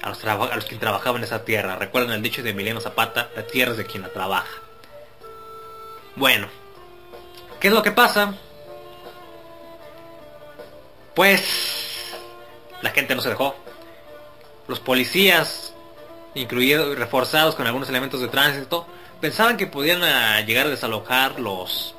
A 0.04 0.10
los, 0.10 0.24
a 0.24 0.60
que 0.68 0.76
trabajaban 0.76 1.22
en 1.22 1.24
esa 1.24 1.44
tierra. 1.44 1.78
Recuerden 1.78 2.12
el 2.12 2.22
dicho 2.22 2.44
de 2.44 2.52
Emiliano 2.52 2.82
Zapata, 2.82 3.30
la 3.36 3.48
tierra 3.48 3.72
es 3.72 3.78
de 3.78 3.86
quien 3.86 4.04
la 4.04 4.10
trabaja. 4.10 4.62
Bueno, 6.16 6.48
¿qué 7.60 7.70
es 7.70 7.74
lo 7.74 7.82
que 7.82 7.92
pasa? 7.92 8.36
Pues 11.16 12.14
la 12.82 12.92
gente 12.92 13.16
no 13.16 13.22
se 13.22 13.30
dejó. 13.30 13.56
Los 14.68 14.80
policías, 14.80 15.74
incluidos 16.36 16.96
reforzados 16.98 17.56
con 17.56 17.66
algunos 17.66 17.90
elementos 17.90 18.22
de 18.22 18.28
tránsito, 18.28 18.86
pensaban 19.22 19.58
que 19.58 19.66
podían 19.66 20.04
ah, 20.04 20.42
llegar 20.42 20.68
a 20.68 20.70
desalojar 20.70 21.40
los 21.40 21.96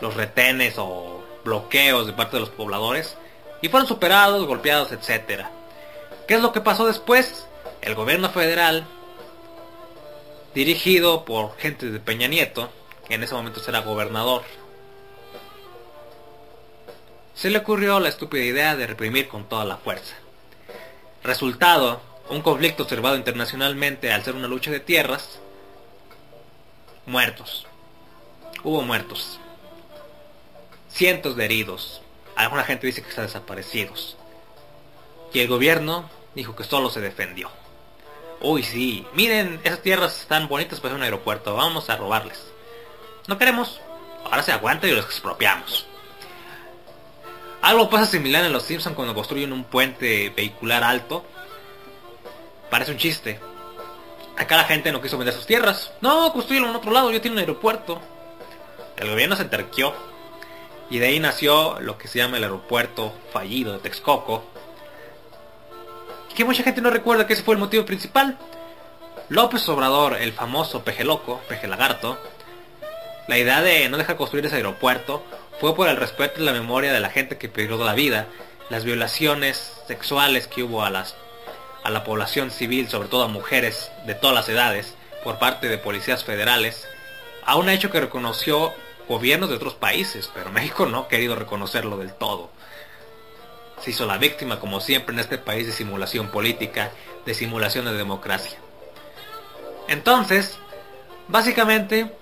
los 0.00 0.14
retenes 0.14 0.74
o 0.78 1.22
bloqueos 1.44 2.06
de 2.06 2.12
parte 2.12 2.36
de 2.36 2.40
los 2.40 2.50
pobladores 2.50 3.16
y 3.60 3.68
fueron 3.68 3.86
superados, 3.86 4.46
golpeados, 4.46 4.92
etc. 4.92 5.46
¿Qué 6.30 6.36
es 6.36 6.42
lo 6.42 6.52
que 6.52 6.60
pasó 6.60 6.86
después? 6.86 7.44
El 7.82 7.96
gobierno 7.96 8.30
federal, 8.30 8.86
dirigido 10.54 11.24
por 11.24 11.56
gente 11.56 11.90
de 11.90 11.98
Peña 11.98 12.28
Nieto, 12.28 12.70
que 13.08 13.16
en 13.16 13.24
ese 13.24 13.34
momento 13.34 13.58
será 13.58 13.80
gobernador, 13.80 14.44
se 17.34 17.50
le 17.50 17.58
ocurrió 17.58 17.98
la 17.98 18.10
estúpida 18.10 18.44
idea 18.44 18.76
de 18.76 18.86
reprimir 18.86 19.26
con 19.26 19.48
toda 19.48 19.64
la 19.64 19.78
fuerza. 19.78 20.14
Resultado, 21.24 22.00
un 22.28 22.42
conflicto 22.42 22.84
observado 22.84 23.16
internacionalmente 23.16 24.12
al 24.12 24.22
ser 24.22 24.36
una 24.36 24.46
lucha 24.46 24.70
de 24.70 24.78
tierras, 24.78 25.40
muertos. 27.06 27.66
Hubo 28.62 28.82
muertos 28.82 29.40
cientos 30.92 31.34
de 31.34 31.46
heridos. 31.46 32.02
Alguna 32.36 32.62
gente 32.62 32.86
dice 32.86 33.02
que 33.02 33.08
están 33.08 33.26
desaparecidos. 33.26 34.16
Y 35.32 35.40
el 35.40 35.48
gobierno 35.48 36.19
dijo 36.34 36.54
que 36.56 36.64
solo 36.64 36.90
se 36.90 37.00
defendió. 37.00 37.50
Uy, 38.40 38.62
sí, 38.62 39.06
miren, 39.14 39.60
esas 39.64 39.82
tierras 39.82 40.20
están 40.20 40.48
bonitas 40.48 40.80
para 40.80 40.94
un 40.94 41.02
aeropuerto, 41.02 41.54
vamos 41.54 41.90
a 41.90 41.96
robarles. 41.96 42.50
No 43.26 43.38
queremos, 43.38 43.80
ahora 44.24 44.42
se 44.42 44.52
aguanta 44.52 44.86
y 44.86 44.92
los 44.92 45.04
expropiamos. 45.04 45.86
Algo 47.62 47.90
pasa 47.90 48.06
similar 48.06 48.44
en 48.44 48.52
Los 48.52 48.62
Simpsons 48.62 48.96
cuando 48.96 49.14
construyen 49.14 49.52
un 49.52 49.64
puente 49.64 50.32
vehicular 50.34 50.82
alto. 50.82 51.24
Parece 52.70 52.92
un 52.92 52.98
chiste. 52.98 53.38
Acá 54.38 54.56
la 54.56 54.64
gente 54.64 54.90
no 54.90 55.02
quiso 55.02 55.18
vender 55.18 55.34
sus 55.34 55.46
tierras. 55.46 55.92
No, 56.00 56.32
construyeron 56.32 56.70
en 56.70 56.76
otro 56.76 56.90
lado, 56.90 57.10
yo 57.10 57.20
tengo 57.20 57.34
un 57.34 57.40
aeropuerto. 57.40 58.00
El 58.96 59.10
gobierno 59.10 59.36
se 59.36 59.42
enterqueó 59.42 59.92
y 60.88 60.98
de 60.98 61.06
ahí 61.06 61.20
nació 61.20 61.78
lo 61.80 61.98
que 61.98 62.08
se 62.08 62.18
llama 62.18 62.38
el 62.38 62.44
aeropuerto 62.44 63.12
fallido 63.32 63.74
de 63.74 63.78
Texcoco. 63.80 64.44
Que 66.34 66.44
mucha 66.44 66.62
gente 66.62 66.80
no 66.80 66.90
recuerda 66.90 67.26
que 67.26 67.34
ese 67.34 67.42
fue 67.42 67.54
el 67.54 67.60
motivo 67.60 67.84
principal. 67.84 68.38
López 69.28 69.68
Obrador, 69.68 70.16
el 70.16 70.32
famoso 70.32 70.82
peje 70.82 71.04
loco, 71.04 71.40
peje 71.48 71.68
lagarto, 71.68 72.18
la 73.30 73.38
idea 73.38 73.62
de 73.62 73.88
no 73.88 73.96
dejar 73.96 74.16
construir 74.16 74.44
ese 74.46 74.56
aeropuerto 74.56 75.22
fue 75.60 75.76
por 75.76 75.88
el 75.88 75.96
respeto 75.96 76.40
y 76.40 76.44
la 76.44 76.52
memoria 76.52 76.92
de 76.92 76.98
la 76.98 77.10
gente 77.10 77.38
que 77.38 77.48
perdió 77.48 77.76
la 77.76 77.94
vida, 77.94 78.26
las 78.70 78.82
violaciones 78.82 79.72
sexuales 79.86 80.48
que 80.48 80.64
hubo 80.64 80.82
a, 80.82 80.90
las, 80.90 81.14
a 81.84 81.90
la 81.90 82.02
población 82.02 82.50
civil, 82.50 82.88
sobre 82.88 83.08
todo 83.08 83.22
a 83.22 83.28
mujeres 83.28 83.92
de 84.04 84.16
todas 84.16 84.34
las 84.34 84.48
edades, 84.48 84.94
por 85.22 85.38
parte 85.38 85.68
de 85.68 85.78
policías 85.78 86.24
federales, 86.24 86.88
a 87.44 87.56
un 87.56 87.68
hecho 87.68 87.90
que 87.90 88.00
reconoció 88.00 88.72
gobiernos 89.08 89.48
de 89.48 89.56
otros 89.56 89.74
países, 89.74 90.30
pero 90.34 90.50
México 90.50 90.86
no 90.86 91.00
ha 91.00 91.08
querido 91.08 91.36
reconocerlo 91.36 91.98
del 91.98 92.14
todo. 92.14 92.50
Se 93.82 93.90
hizo 93.90 94.06
la 94.06 94.18
víctima, 94.18 94.60
como 94.60 94.80
siempre, 94.80 95.14
en 95.14 95.20
este 95.20 95.38
país 95.38 95.66
de 95.66 95.72
simulación 95.72 96.28
política, 96.28 96.90
de 97.24 97.34
simulación 97.34 97.86
de 97.86 97.92
democracia. 97.92 98.58
Entonces, 99.88 100.58
básicamente, 101.28 102.12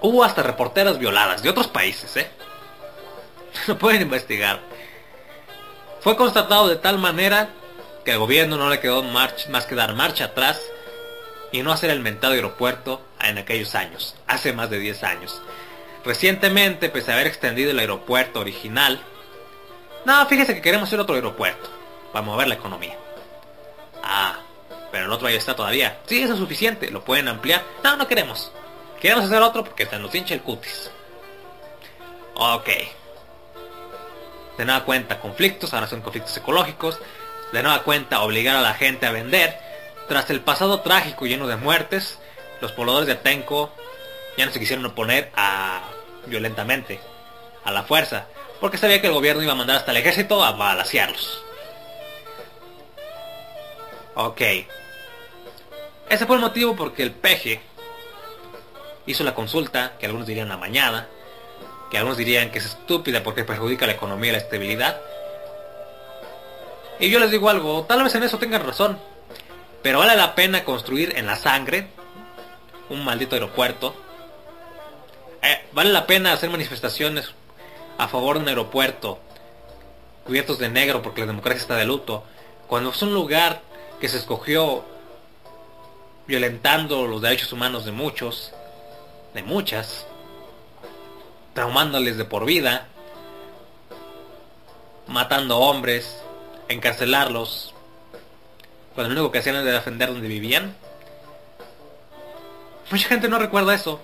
hubo 0.00 0.24
hasta 0.24 0.42
reporteras 0.42 0.98
violadas 0.98 1.42
de 1.42 1.50
otros 1.50 1.68
países, 1.68 2.16
¿eh? 2.16 2.30
Lo 3.66 3.78
pueden 3.78 4.02
investigar. 4.02 4.60
Fue 6.00 6.16
constatado 6.16 6.68
de 6.68 6.76
tal 6.76 6.98
manera 6.98 7.50
que 8.04 8.12
al 8.12 8.18
gobierno 8.18 8.56
no 8.56 8.70
le 8.70 8.80
quedó 8.80 9.02
más 9.02 9.66
que 9.66 9.74
dar 9.74 9.94
marcha 9.94 10.26
atrás 10.26 10.60
y 11.52 11.62
no 11.62 11.70
hacer 11.70 11.90
el 11.90 12.00
mentado 12.00 12.32
aeropuerto 12.32 13.00
en 13.20 13.38
aquellos 13.38 13.74
años, 13.74 14.16
hace 14.26 14.52
más 14.52 14.70
de 14.70 14.78
10 14.78 15.04
años. 15.04 15.40
Recientemente, 16.04 16.88
pese 16.88 17.10
a 17.10 17.14
haber 17.14 17.26
extendido 17.26 17.70
el 17.70 17.78
aeropuerto 17.78 18.40
original, 18.40 19.02
no, 20.04 20.26
fíjese 20.26 20.54
que 20.54 20.62
queremos 20.62 20.88
hacer 20.88 21.00
otro 21.00 21.14
aeropuerto 21.14 21.70
para 22.12 22.24
mover 22.24 22.48
la 22.48 22.54
economía. 22.54 22.96
Ah, 24.02 24.40
pero 24.90 25.06
el 25.06 25.12
otro 25.12 25.28
ahí 25.28 25.36
está 25.36 25.54
todavía. 25.54 26.00
Sí, 26.06 26.22
eso 26.22 26.32
es 26.32 26.38
suficiente, 26.38 26.90
lo 26.90 27.04
pueden 27.04 27.28
ampliar. 27.28 27.62
No, 27.84 27.96
no 27.96 28.08
queremos. 28.08 28.50
Queremos 29.00 29.24
hacer 29.24 29.40
otro 29.42 29.64
porque 29.64 29.86
se 29.86 29.98
nos 29.98 30.14
hincha 30.14 30.34
el 30.34 30.42
cutis. 30.42 30.90
Ok. 32.34 32.68
De 34.58 34.64
nada 34.64 34.84
cuenta 34.84 35.20
conflictos, 35.20 35.72
ahora 35.72 35.86
son 35.86 36.02
conflictos 36.02 36.36
ecológicos. 36.36 36.98
De 37.52 37.62
nada 37.62 37.82
cuenta 37.84 38.22
obligar 38.22 38.56
a 38.56 38.60
la 38.60 38.74
gente 38.74 39.06
a 39.06 39.12
vender 39.12 39.56
tras 40.08 40.28
el 40.30 40.40
pasado 40.40 40.80
trágico 40.80 41.26
lleno 41.26 41.46
de 41.46 41.56
muertes, 41.56 42.18
los 42.60 42.72
pobladores 42.72 43.06
de 43.06 43.14
Atenco 43.14 43.72
ya 44.36 44.46
no 44.46 44.52
se 44.52 44.58
quisieron 44.58 44.84
oponer 44.84 45.30
a 45.34 45.82
violentamente, 46.26 47.00
a 47.64 47.70
la 47.70 47.82
fuerza, 47.84 48.26
porque 48.60 48.78
sabía 48.78 49.00
que 49.00 49.06
el 49.08 49.12
gobierno 49.12 49.42
iba 49.42 49.52
a 49.52 49.56
mandar 49.56 49.76
hasta 49.76 49.90
el 49.90 49.98
ejército 49.98 50.42
a 50.44 50.52
balasearlos. 50.52 51.42
Ok. 54.14 54.40
Ese 56.08 56.26
fue 56.26 56.36
el 56.36 56.42
motivo 56.42 56.76
porque 56.76 57.02
el 57.02 57.12
peje 57.12 57.60
hizo 59.06 59.24
la 59.24 59.34
consulta, 59.34 59.92
que 59.98 60.06
algunos 60.06 60.26
dirían 60.26 60.50
amañada, 60.50 61.08
que 61.90 61.98
algunos 61.98 62.18
dirían 62.18 62.50
que 62.50 62.58
es 62.58 62.66
estúpida 62.66 63.22
porque 63.22 63.44
perjudica 63.44 63.86
la 63.86 63.92
economía 63.92 64.30
y 64.30 64.32
la 64.32 64.38
estabilidad. 64.38 65.00
Y 66.98 67.10
yo 67.10 67.18
les 67.18 67.30
digo 67.30 67.48
algo, 67.48 67.84
tal 67.84 68.02
vez 68.02 68.14
en 68.14 68.22
eso 68.22 68.38
tengan 68.38 68.64
razón, 68.64 68.98
pero 69.82 69.98
vale 69.98 70.16
la 70.16 70.34
pena 70.34 70.64
construir 70.64 71.14
en 71.16 71.26
la 71.26 71.36
sangre 71.36 71.88
un 72.88 73.04
maldito 73.04 73.34
aeropuerto. 73.34 73.94
Eh, 75.42 75.60
vale 75.72 75.90
la 75.90 76.06
pena 76.06 76.32
hacer 76.32 76.50
manifestaciones 76.50 77.32
a 77.98 78.08
favor 78.08 78.36
de 78.36 78.42
un 78.42 78.48
aeropuerto 78.48 79.18
cubiertos 80.24 80.58
de 80.58 80.68
negro 80.68 81.02
porque 81.02 81.20
la 81.22 81.26
democracia 81.26 81.60
está 81.60 81.76
de 81.76 81.84
luto. 81.84 82.24
Cuando 82.68 82.90
es 82.90 83.02
un 83.02 83.12
lugar 83.12 83.60
que 84.00 84.08
se 84.08 84.18
escogió 84.18 84.84
violentando 86.26 87.06
los 87.06 87.20
derechos 87.20 87.52
humanos 87.52 87.84
de 87.84 87.92
muchos, 87.92 88.52
de 89.34 89.42
muchas, 89.42 90.06
traumándoles 91.54 92.16
de 92.16 92.24
por 92.24 92.44
vida, 92.44 92.86
matando 95.08 95.58
hombres, 95.58 96.22
encarcelarlos, 96.68 97.74
cuando 98.94 99.12
lo 99.12 99.20
único 99.20 99.32
que 99.32 99.38
hacían 99.38 99.56
era 99.56 99.72
defender 99.72 100.08
donde 100.10 100.28
vivían. 100.28 100.74
Mucha 102.90 103.08
gente 103.08 103.28
no 103.28 103.38
recuerda 103.38 103.74
eso. 103.74 104.00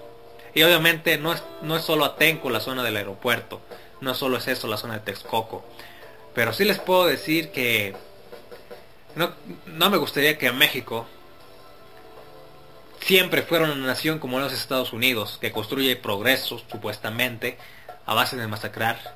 Y 0.59 0.63
obviamente 0.65 1.19
no 1.19 1.33
es, 1.33 1.45
no 1.63 1.77
es 1.77 1.85
solo 1.85 2.05
Atenco 2.05 2.51
la 2.51 2.59
zona 2.59 2.83
del 2.83 2.97
aeropuerto, 2.97 3.61
no 4.01 4.13
solo 4.13 4.39
es 4.39 4.49
eso 4.49 4.67
la 4.67 4.77
zona 4.77 4.95
de 4.95 5.01
Texcoco. 5.01 5.65
Pero 6.35 6.53
sí 6.53 6.65
les 6.65 6.81
puedo 6.81 7.07
decir 7.07 7.53
que 7.53 7.95
no, 9.15 9.31
no 9.67 9.89
me 9.89 9.99
gustaría 9.99 10.37
que 10.37 10.51
México 10.51 11.07
siempre 13.01 13.43
fuera 13.43 13.67
una 13.67 13.77
nación 13.77 14.19
como 14.19 14.41
los 14.41 14.53
Estados 14.53 14.93
Unidos, 14.93 15.39
que 15.41 15.53
construye 15.53 15.95
progresos 15.95 16.65
supuestamente 16.69 17.57
a 18.05 18.15
base 18.15 18.35
de 18.35 18.49
masacrar 18.49 19.15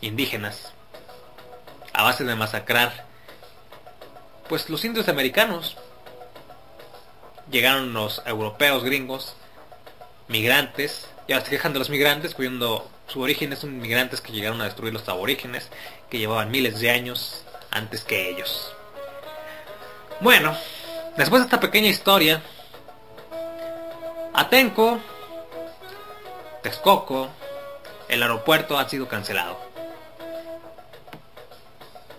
indígenas, 0.00 0.72
a 1.92 2.02
base 2.02 2.24
de 2.24 2.34
masacrar 2.34 3.04
pues 4.48 4.70
los 4.70 4.82
indios 4.86 5.10
americanos. 5.10 5.76
Llegaron 7.50 7.92
los 7.92 8.22
europeos 8.24 8.84
gringos, 8.84 9.36
migrantes, 10.28 11.08
y 11.26 11.32
ahora 11.32 11.44
se 11.44 11.50
quejan 11.50 11.72
de 11.72 11.78
los 11.78 11.90
migrantes, 11.90 12.36
su 13.08 13.20
origen 13.20 13.56
son 13.56 13.78
migrantes 13.78 14.20
que 14.20 14.32
llegaron 14.32 14.60
a 14.60 14.64
destruir 14.64 14.92
los 14.92 15.08
aborígenes, 15.08 15.70
que 16.10 16.18
llevaban 16.18 16.50
miles 16.50 16.80
de 16.80 16.90
años 16.90 17.44
antes 17.70 18.02
que 18.02 18.30
ellos. 18.30 18.72
Bueno, 20.20 20.56
después 21.16 21.42
de 21.42 21.46
esta 21.46 21.60
pequeña 21.60 21.88
historia, 21.88 22.42
Atenco, 24.32 25.00
Texcoco, 26.62 27.28
el 28.08 28.22
aeropuerto 28.22 28.78
ha 28.78 28.88
sido 28.88 29.08
cancelado. 29.08 29.58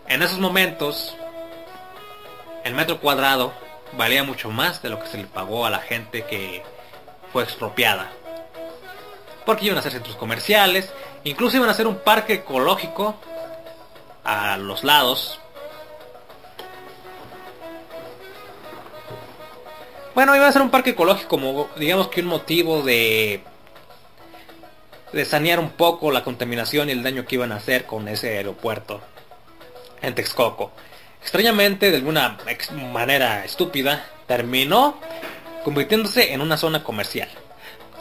En 0.08 0.22
esos 0.22 0.40
momentos, 0.40 1.16
el 2.64 2.74
metro 2.74 3.00
cuadrado 3.00 3.54
valía 3.94 4.24
mucho 4.24 4.50
más 4.50 4.82
de 4.82 4.90
lo 4.90 5.00
que 5.00 5.08
se 5.08 5.18
le 5.18 5.26
pagó 5.26 5.66
a 5.66 5.70
la 5.70 5.80
gente 5.80 6.24
que 6.26 6.64
fue 7.32 7.44
expropiada. 7.44 8.12
Porque 9.46 9.66
iban 9.66 9.78
a 9.78 9.80
hacer 9.80 9.94
centros 9.94 10.16
comerciales, 10.16 10.92
incluso 11.24 11.58
iban 11.58 11.70
a 11.70 11.72
hacer 11.72 11.88
un 11.88 11.98
parque 11.98 12.34
ecológico 12.34 13.16
a 14.24 14.58
los 14.58 14.84
lados 14.84 15.40
Bueno, 20.18 20.36
iba 20.36 20.48
a 20.48 20.52
ser 20.52 20.64
un 20.64 20.72
parque 20.72 20.90
ecológico 20.90 21.30
como, 21.30 21.70
digamos 21.76 22.08
que 22.08 22.22
un 22.22 22.26
motivo 22.26 22.82
de, 22.82 23.44
de 25.14 25.26
sanear 25.26 25.60
un 25.60 25.70
poco 25.70 26.10
la 26.10 26.24
contaminación 26.24 26.90
y 26.90 26.94
el 26.94 27.04
daño 27.04 27.28
que 27.28 27.36
iban 27.36 27.52
a 27.52 27.58
hacer 27.58 27.86
con 27.86 28.08
ese 28.08 28.36
aeropuerto 28.36 29.00
en 30.02 30.16
Texcoco. 30.16 30.72
Extrañamente, 31.22 31.92
de 31.92 31.98
alguna 31.98 32.36
manera 32.92 33.46
estúpida, 33.46 34.08
terminó 34.26 35.00
convirtiéndose 35.68 36.32
en 36.32 36.40
una 36.40 36.56
zona 36.56 36.82
comercial. 36.82 37.28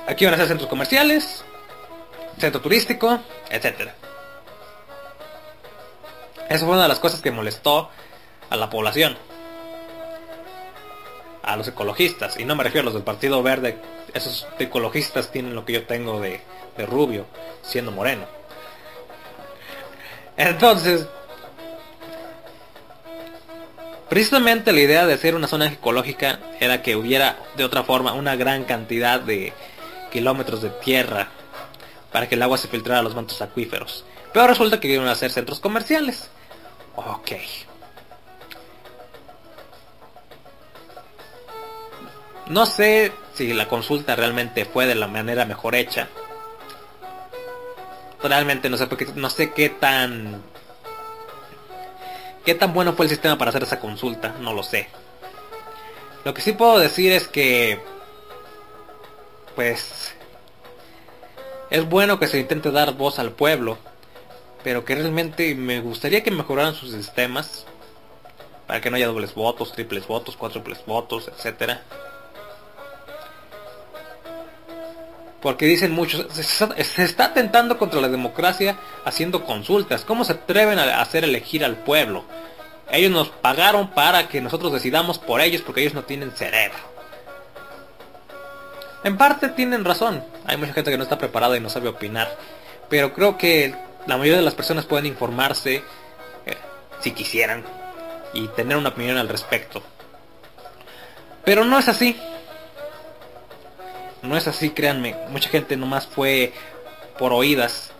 Aquí 0.07 0.23
iban 0.23 0.35
a 0.35 0.37
ser 0.37 0.47
centros 0.47 0.71
comerciales, 0.71 1.45
centro 2.39 2.61
turístico, 2.61 3.19
etc. 3.51 3.91
Eso 6.49 6.65
fue 6.65 6.75
una 6.75 6.85
de 6.85 6.89
las 6.89 7.01
cosas 7.01 7.21
que 7.21 7.33
molestó 7.33 7.91
a 8.51 8.55
la 8.55 8.71
población 8.71 9.19
a 11.43 11.57
los 11.57 11.67
ecologistas. 11.67 12.39
Y 12.39 12.45
no 12.45 12.55
me 12.55 12.63
refiero 12.63 12.83
a 12.83 12.85
los 12.85 12.95
del 12.95 13.03
Partido 13.03 13.43
Verde. 13.43 13.81
Esos 14.15 14.47
ecologistas 14.61 15.33
tienen 15.33 15.57
lo 15.57 15.65
que 15.65 15.73
yo 15.73 15.87
tengo 15.87 16.21
de, 16.21 16.41
rubio, 16.87 17.27
siendo 17.63 17.91
moreno. 17.91 18.27
Entonces, 20.37 21.09
precisamente 24.09 24.73
la 24.73 24.81
idea 24.81 25.07
de 25.07 25.15
hacer 25.15 25.35
una 25.35 25.49
zona 25.49 25.67
ecológica 25.67 26.41
era 26.61 26.83
que 26.83 26.97
hubiera 26.97 27.39
de 27.57 27.65
otra 27.65 27.83
forma 27.83 28.13
una 28.13 28.37
gran 28.37 28.65
cantidad 28.65 29.21
de 29.21 29.53
kilómetros 30.13 30.63
de 30.63 30.71
tierra 30.71 31.29
para 32.13 32.29
que 32.29 32.35
el 32.35 32.43
agua 32.43 32.59
se 32.59 32.69
filtrara 32.69 33.01
a 33.01 33.03
los 33.03 33.15
mantos 33.15 33.43
acuíferos. 33.43 34.05
Pero 34.33 34.47
resulta 34.47 34.81
que 34.81 34.99
a 34.99 35.11
hacer 35.11 35.31
centros 35.31 35.61
comerciales. 35.61 36.29
Ok. 36.95 37.33
No 42.49 42.65
sé 42.65 43.13
si 43.35 43.53
la 43.53 43.69
consulta 43.69 44.15
realmente 44.15 44.65
fue 44.65 44.87
de 44.87 44.95
la 44.95 45.09
manera 45.09 45.45
mejor 45.45 45.75
hecha. 45.75 46.09
Realmente 48.23 48.71
no 48.71 48.77
sé 48.77 48.87
porque 48.87 49.07
no 49.15 49.31
sé 49.31 49.53
qué 49.53 49.69
tan 49.69 50.43
qué 52.47 52.55
tan 52.55 52.73
bueno 52.73 52.95
fue 52.95 53.07
el 53.07 53.11
sistema 53.11 53.37
para 53.37 53.51
hacer 53.51 53.65
esa 53.65 53.81
consulta, 53.81 54.37
no 54.41 54.55
lo 54.55 54.63
sé. 54.63 54.89
Lo 56.25 56.33
que 56.33 56.41
sí 56.41 56.53
puedo 56.53 56.79
decir 56.79 57.13
es 57.13 57.27
que 57.29 57.81
pues 59.57 60.15
es 61.71 61.89
bueno 61.89 62.21
que 62.21 62.29
se 62.29 62.39
intente 62.39 62.71
dar 62.71 62.95
voz 62.95 63.19
al 63.19 63.33
pueblo, 63.33 63.79
pero 64.63 64.85
que 64.85 64.95
realmente 64.95 65.55
me 65.57 65.81
gustaría 65.81 66.23
que 66.23 66.31
mejoraran 66.31 66.75
sus 66.75 66.93
sistemas 66.93 67.67
para 68.69 68.81
que 68.81 68.91
no 68.91 68.97
haya 68.97 69.09
dobles 69.09 69.35
votos, 69.35 69.73
triples 69.73 70.07
votos, 70.07 70.37
cuádruples 70.37 70.85
votos, 70.87 71.29
etcétera. 71.29 71.83
Porque 75.41 75.67
dicen 75.67 75.93
muchos, 75.93 76.27
se 76.33 77.05
está, 77.05 77.25
atentando 77.27 77.79
contra 77.79 78.01
la 78.01 78.09
democracia 78.09 78.77
haciendo 79.05 79.45
consultas. 79.45 80.05
¿Cómo 80.05 80.25
se 80.25 80.33
atreven 80.33 80.79
a 80.79 81.01
hacer 81.01 81.25
elegir 81.25 81.65
al 81.65 81.77
pueblo? 81.77 82.25
Ellos 82.91 83.11
nos 83.11 83.29
pagaron 83.29 83.91
para 83.91 84.29
que 84.29 84.41
nosotros 84.41 84.73
decidamos 84.73 85.19
por 85.19 85.41
ellos 85.41 85.63
porque 85.63 85.83
ellos 85.83 85.95
no 85.95 86.05
tienen 86.05 86.33
cerebro. 86.33 86.79
En 89.05 89.17
parte 89.17 89.49
tienen 89.51 89.85
razón. 89.85 90.25
Hay 90.47 90.57
mucha 90.57 90.73
gente 90.73 90.91
que 90.91 90.97
no 90.97 91.05
está 91.05 91.19
preparada 91.19 91.57
y 91.57 91.61
no 91.61 91.71
sabe 91.71 91.89
opinar. 91.89 92.29
Pero 92.89 93.13
creo 93.13 93.37
que 93.37 93.75
la 94.07 94.17
mayoría 94.17 94.39
de 94.39 94.45
las 94.45 94.55
personas 94.55 94.87
pueden 94.87 95.07
informarse 95.07 95.83
eh, 96.47 96.57
si 97.01 97.13
quisieran 97.13 97.63
y 98.33 98.49
tener 98.49 98.77
una 98.77 98.89
opinión 98.89 99.19
al 99.19 99.29
respecto. 99.29 99.83
Pero 101.45 101.65
no 101.65 101.79
es 101.79 101.89
así 101.89 102.17
no 104.23 104.37
es 104.37 104.47
así, 104.47 104.71
créanme. 104.71 105.15
Mucha 105.31 105.49
gente 105.49 105.77
nomás 105.77 106.07
fue 106.07 106.53
por 107.19 107.33
oídas 107.33 107.91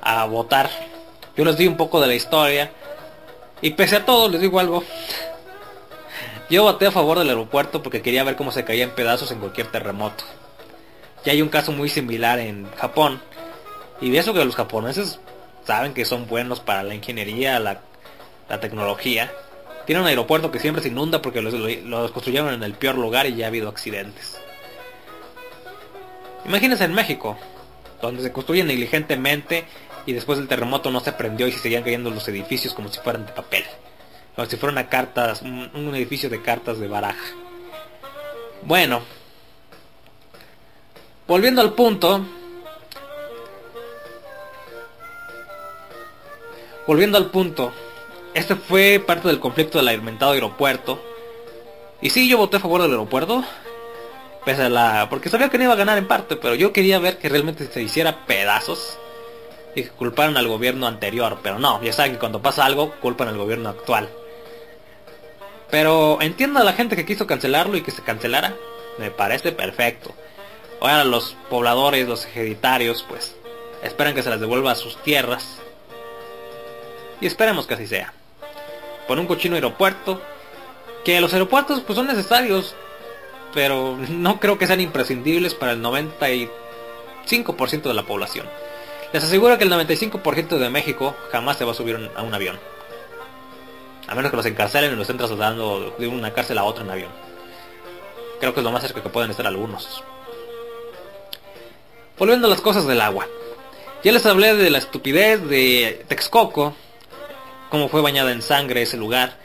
a 0.00 0.24
votar. 0.26 0.70
Yo 1.36 1.44
les 1.44 1.56
di 1.56 1.66
un 1.66 1.76
poco 1.76 2.00
de 2.00 2.06
la 2.06 2.14
historia. 2.14 2.70
Y 3.60 3.70
pese 3.70 3.96
a 3.96 4.04
todo, 4.04 4.28
les 4.28 4.40
digo 4.40 4.60
algo. 4.60 4.84
Yo 6.48 6.62
voté 6.62 6.86
a 6.86 6.92
favor 6.92 7.18
del 7.18 7.28
aeropuerto 7.28 7.82
porque 7.82 8.02
quería 8.02 8.22
ver 8.22 8.36
cómo 8.36 8.52
se 8.52 8.64
caía 8.64 8.84
en 8.84 8.90
pedazos 8.90 9.30
en 9.32 9.40
cualquier 9.40 9.66
terremoto. 9.66 10.24
Ya 11.24 11.32
hay 11.32 11.42
un 11.42 11.48
caso 11.48 11.72
muy 11.72 11.88
similar 11.88 12.38
en 12.38 12.70
Japón. 12.76 13.20
Y 14.00 14.10
de 14.10 14.18
eso 14.18 14.32
que 14.32 14.44
los 14.44 14.54
japoneses 14.54 15.18
saben 15.64 15.92
que 15.92 16.04
son 16.04 16.28
buenos 16.28 16.60
para 16.60 16.84
la 16.84 16.94
ingeniería, 16.94 17.58
la, 17.58 17.80
tecnología. 18.60 19.32
Tienen 19.86 20.02
un 20.02 20.08
aeropuerto 20.08 20.52
que 20.52 20.60
siempre 20.60 20.82
se 20.82 20.88
inunda 20.88 21.20
porque 21.20 21.42
los, 21.42 21.52
los 21.52 22.12
construyeron 22.12 22.54
en 22.54 22.62
el 22.62 22.74
peor 22.74 22.96
lugar 22.96 23.26
y 23.26 23.34
ya 23.34 23.46
ha 23.46 23.48
habido 23.48 23.68
accidentes. 23.68 24.38
Imagínense 26.46 26.84
en 26.84 26.94
México, 26.94 27.36
donde 28.00 28.22
se 28.22 28.32
construye 28.32 28.62
negligentemente 28.62 29.64
y 30.06 30.12
después 30.12 30.38
del 30.38 30.46
terremoto 30.46 30.90
no 30.90 31.00
se 31.00 31.12
prendió 31.12 31.48
y 31.48 31.52
se 31.52 31.58
seguían 31.58 31.82
cayendo 31.82 32.10
los 32.10 32.28
edificios 32.28 32.72
como 32.72 32.88
si 32.88 33.00
fueran 33.00 33.26
de 33.26 33.32
papel. 33.32 33.64
Como 34.36 34.48
si 34.48 34.56
fuera 34.56 34.72
una 34.72 35.70
un, 35.74 35.94
edificio 35.94 36.30
de 36.30 36.40
cartas 36.40 36.78
de 36.78 36.86
baraja. 36.86 37.34
Bueno, 38.62 39.02
volviendo 41.26 41.62
al 41.62 41.72
punto, 41.72 42.24
volviendo 46.86 47.18
al 47.18 47.30
punto, 47.30 47.72
este 48.34 48.54
fue 48.54 49.02
parte 49.04 49.26
del 49.26 49.40
conflicto 49.40 49.78
del 49.78 49.88
alimentado 49.88 50.32
aeropuerto 50.32 51.00
Y 52.02 52.10
sí, 52.10 52.28
yo 52.28 52.36
voté 52.36 52.58
a 52.58 52.60
favor 52.60 52.82
del 52.82 52.90
aeropuerto. 52.92 53.42
Pese 54.46 54.62
a 54.62 54.68
la... 54.68 55.08
Porque 55.10 55.28
sabía 55.28 55.48
que 55.48 55.58
no 55.58 55.64
iba 55.64 55.72
a 55.72 55.76
ganar 55.76 55.98
en 55.98 56.06
parte, 56.06 56.36
pero 56.36 56.54
yo 56.54 56.72
quería 56.72 57.00
ver 57.00 57.18
que 57.18 57.28
realmente 57.28 57.66
se 57.66 57.82
hiciera 57.82 58.24
pedazos. 58.26 58.96
Y 59.74 59.82
que 59.82 59.88
culparan 59.88 60.36
al 60.36 60.46
gobierno 60.46 60.86
anterior. 60.86 61.40
Pero 61.42 61.58
no, 61.58 61.82
ya 61.82 61.92
saben 61.92 62.12
que 62.12 62.18
cuando 62.20 62.40
pasa 62.40 62.64
algo, 62.64 62.92
culpan 63.00 63.26
al 63.26 63.38
gobierno 63.38 63.68
actual. 63.68 64.08
Pero 65.68 66.18
entiendo 66.22 66.60
a 66.60 66.64
la 66.64 66.74
gente 66.74 66.94
que 66.94 67.04
quiso 67.04 67.26
cancelarlo 67.26 67.76
y 67.76 67.82
que 67.82 67.90
se 67.90 68.02
cancelara. 68.02 68.54
Me 68.98 69.10
parece 69.10 69.50
perfecto. 69.50 70.14
Ahora 70.80 71.02
los 71.02 71.36
pobladores, 71.50 72.06
los 72.06 72.24
hereditarios, 72.26 73.04
pues 73.08 73.34
esperan 73.82 74.14
que 74.14 74.22
se 74.22 74.30
les 74.30 74.38
devuelva 74.38 74.70
a 74.70 74.76
sus 74.76 74.96
tierras. 75.02 75.58
Y 77.20 77.26
esperemos 77.26 77.66
que 77.66 77.74
así 77.74 77.88
sea. 77.88 78.12
Por 79.08 79.18
un 79.18 79.26
cochino 79.26 79.56
aeropuerto. 79.56 80.22
Que 81.04 81.20
los 81.20 81.32
aeropuertos 81.32 81.80
pues 81.80 81.96
son 81.96 82.06
necesarios. 82.06 82.76
Pero 83.56 83.96
no 84.10 84.38
creo 84.38 84.58
que 84.58 84.66
sean 84.66 84.82
imprescindibles 84.82 85.54
para 85.54 85.72
el 85.72 85.82
95% 85.82 86.50
de 87.84 87.94
la 87.94 88.02
población. 88.02 88.46
Les 89.14 89.24
aseguro 89.24 89.56
que 89.56 89.64
el 89.64 89.72
95% 89.72 90.58
de 90.58 90.68
México 90.68 91.16
jamás 91.32 91.56
se 91.56 91.64
va 91.64 91.70
a 91.70 91.74
subir 91.74 92.10
a 92.14 92.22
un 92.22 92.34
avión. 92.34 92.58
A 94.08 94.14
menos 94.14 94.30
que 94.30 94.36
los 94.36 94.44
encarcelen 94.44 94.92
y 94.92 94.96
los 94.96 95.04
estén 95.04 95.16
trasladando 95.16 95.96
de 95.98 96.06
una 96.06 96.34
cárcel 96.34 96.58
a 96.58 96.64
otra 96.64 96.84
en 96.84 96.90
avión. 96.90 97.08
Creo 98.40 98.52
que 98.52 98.60
es 98.60 98.64
lo 98.64 98.72
más 98.72 98.82
cerca 98.82 99.02
que 99.02 99.08
pueden 99.08 99.30
estar 99.30 99.46
algunos. 99.46 100.04
Volviendo 102.18 102.48
a 102.48 102.50
las 102.50 102.60
cosas 102.60 102.86
del 102.86 103.00
agua. 103.00 103.26
Ya 104.04 104.12
les 104.12 104.26
hablé 104.26 104.54
de 104.54 104.68
la 104.68 104.76
estupidez 104.76 105.48
de 105.48 106.04
Texcoco, 106.08 106.74
cómo 107.70 107.88
fue 107.88 108.02
bañada 108.02 108.32
en 108.32 108.42
sangre 108.42 108.82
ese 108.82 108.98
lugar, 108.98 109.38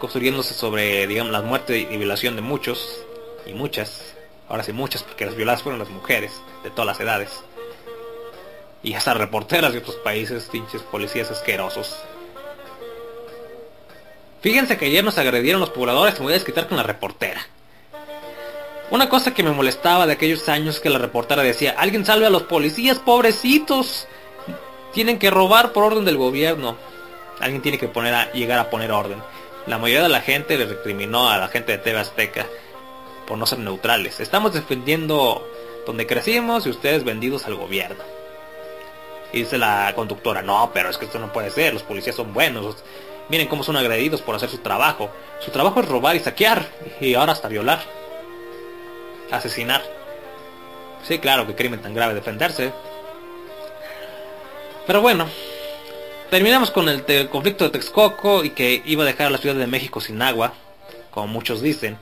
construyéndose 0.00 0.52
sobre, 0.52 1.06
digamos, 1.06 1.32
la 1.32 1.40
muerte 1.40 1.78
y 1.90 1.96
violación 1.96 2.36
de 2.36 2.42
muchos, 2.42 3.06
y 3.46 3.52
muchas, 3.52 4.14
ahora 4.48 4.62
sí 4.62 4.72
muchas, 4.72 5.02
porque 5.02 5.26
las 5.26 5.36
violadas 5.36 5.62
fueron 5.62 5.78
las 5.78 5.90
mujeres, 5.90 6.32
de 6.62 6.70
todas 6.70 6.86
las 6.86 7.00
edades. 7.00 7.42
Y 8.82 8.94
hasta 8.94 9.14
reporteras 9.14 9.72
de 9.72 9.78
otros 9.78 9.96
países, 9.96 10.48
pinches 10.50 10.82
policías 10.82 11.30
asquerosos. 11.30 11.96
Fíjense 14.40 14.76
que 14.76 14.86
ayer 14.86 15.02
nos 15.02 15.16
agredieron 15.16 15.60
los 15.60 15.70
pobladores, 15.70 16.18
me 16.18 16.24
voy 16.24 16.32
a 16.34 16.36
desquitar 16.36 16.68
con 16.68 16.76
la 16.76 16.82
reportera. 16.82 17.40
Una 18.90 19.08
cosa 19.08 19.32
que 19.32 19.42
me 19.42 19.50
molestaba 19.50 20.06
de 20.06 20.12
aquellos 20.12 20.48
años 20.50 20.80
que 20.80 20.90
la 20.90 20.98
reportera 20.98 21.42
decía, 21.42 21.74
alguien 21.78 22.04
salve 22.04 22.26
a 22.26 22.30
los 22.30 22.42
policías, 22.42 22.98
pobrecitos. 22.98 24.06
Tienen 24.92 25.18
que 25.18 25.30
robar 25.30 25.72
por 25.72 25.84
orden 25.84 26.04
del 26.04 26.18
gobierno. 26.18 26.76
Alguien 27.40 27.62
tiene 27.62 27.78
que 27.78 27.88
poner 27.88 28.14
a, 28.14 28.32
llegar 28.32 28.58
a 28.58 28.68
poner 28.68 28.92
orden. 28.92 29.18
La 29.66 29.78
mayoría 29.78 30.02
de 30.02 30.10
la 30.10 30.20
gente 30.20 30.58
le 30.58 30.66
recriminó 30.66 31.30
a 31.30 31.38
la 31.38 31.48
gente 31.48 31.72
de 31.72 31.78
TV 31.78 31.98
Azteca 31.98 32.46
por 33.26 33.38
no 33.38 33.46
ser 33.46 33.58
neutrales. 33.58 34.20
Estamos 34.20 34.52
defendiendo 34.52 35.46
donde 35.86 36.06
crecimos 36.06 36.66
y 36.66 36.70
ustedes 36.70 37.04
vendidos 37.04 37.46
al 37.46 37.54
gobierno. 37.54 38.02
Y 39.32 39.38
dice 39.38 39.58
la 39.58 39.92
conductora, 39.94 40.42
no, 40.42 40.70
pero 40.72 40.88
es 40.90 40.98
que 40.98 41.06
esto 41.06 41.18
no 41.18 41.32
puede 41.32 41.50
ser, 41.50 41.74
los 41.74 41.82
policías 41.82 42.16
son 42.16 42.32
buenos. 42.32 42.76
Miren 43.28 43.48
cómo 43.48 43.64
son 43.64 43.76
agredidos 43.76 44.22
por 44.22 44.34
hacer 44.34 44.48
su 44.48 44.58
trabajo. 44.58 45.10
Su 45.40 45.50
trabajo 45.50 45.80
es 45.80 45.88
robar 45.88 46.14
y 46.14 46.20
saquear. 46.20 46.66
Y 47.00 47.14
ahora 47.14 47.32
hasta 47.32 47.48
violar. 47.48 47.82
Asesinar. 49.30 49.82
Sí, 51.02 51.18
claro, 51.18 51.46
que 51.46 51.54
crimen 51.54 51.80
tan 51.80 51.94
grave 51.94 52.14
defenderse. 52.14 52.72
Pero 54.86 55.00
bueno, 55.00 55.26
terminamos 56.30 56.70
con 56.70 56.88
el 56.88 57.28
conflicto 57.30 57.64
de 57.64 57.70
Texcoco 57.70 58.44
y 58.44 58.50
que 58.50 58.82
iba 58.84 59.02
a 59.02 59.06
dejar 59.06 59.28
a 59.28 59.30
la 59.30 59.38
Ciudad 59.38 59.56
de 59.56 59.66
México 59.66 60.00
sin 60.00 60.20
agua, 60.20 60.52
como 61.10 61.26
muchos 61.26 61.62
dicen, 61.62 61.98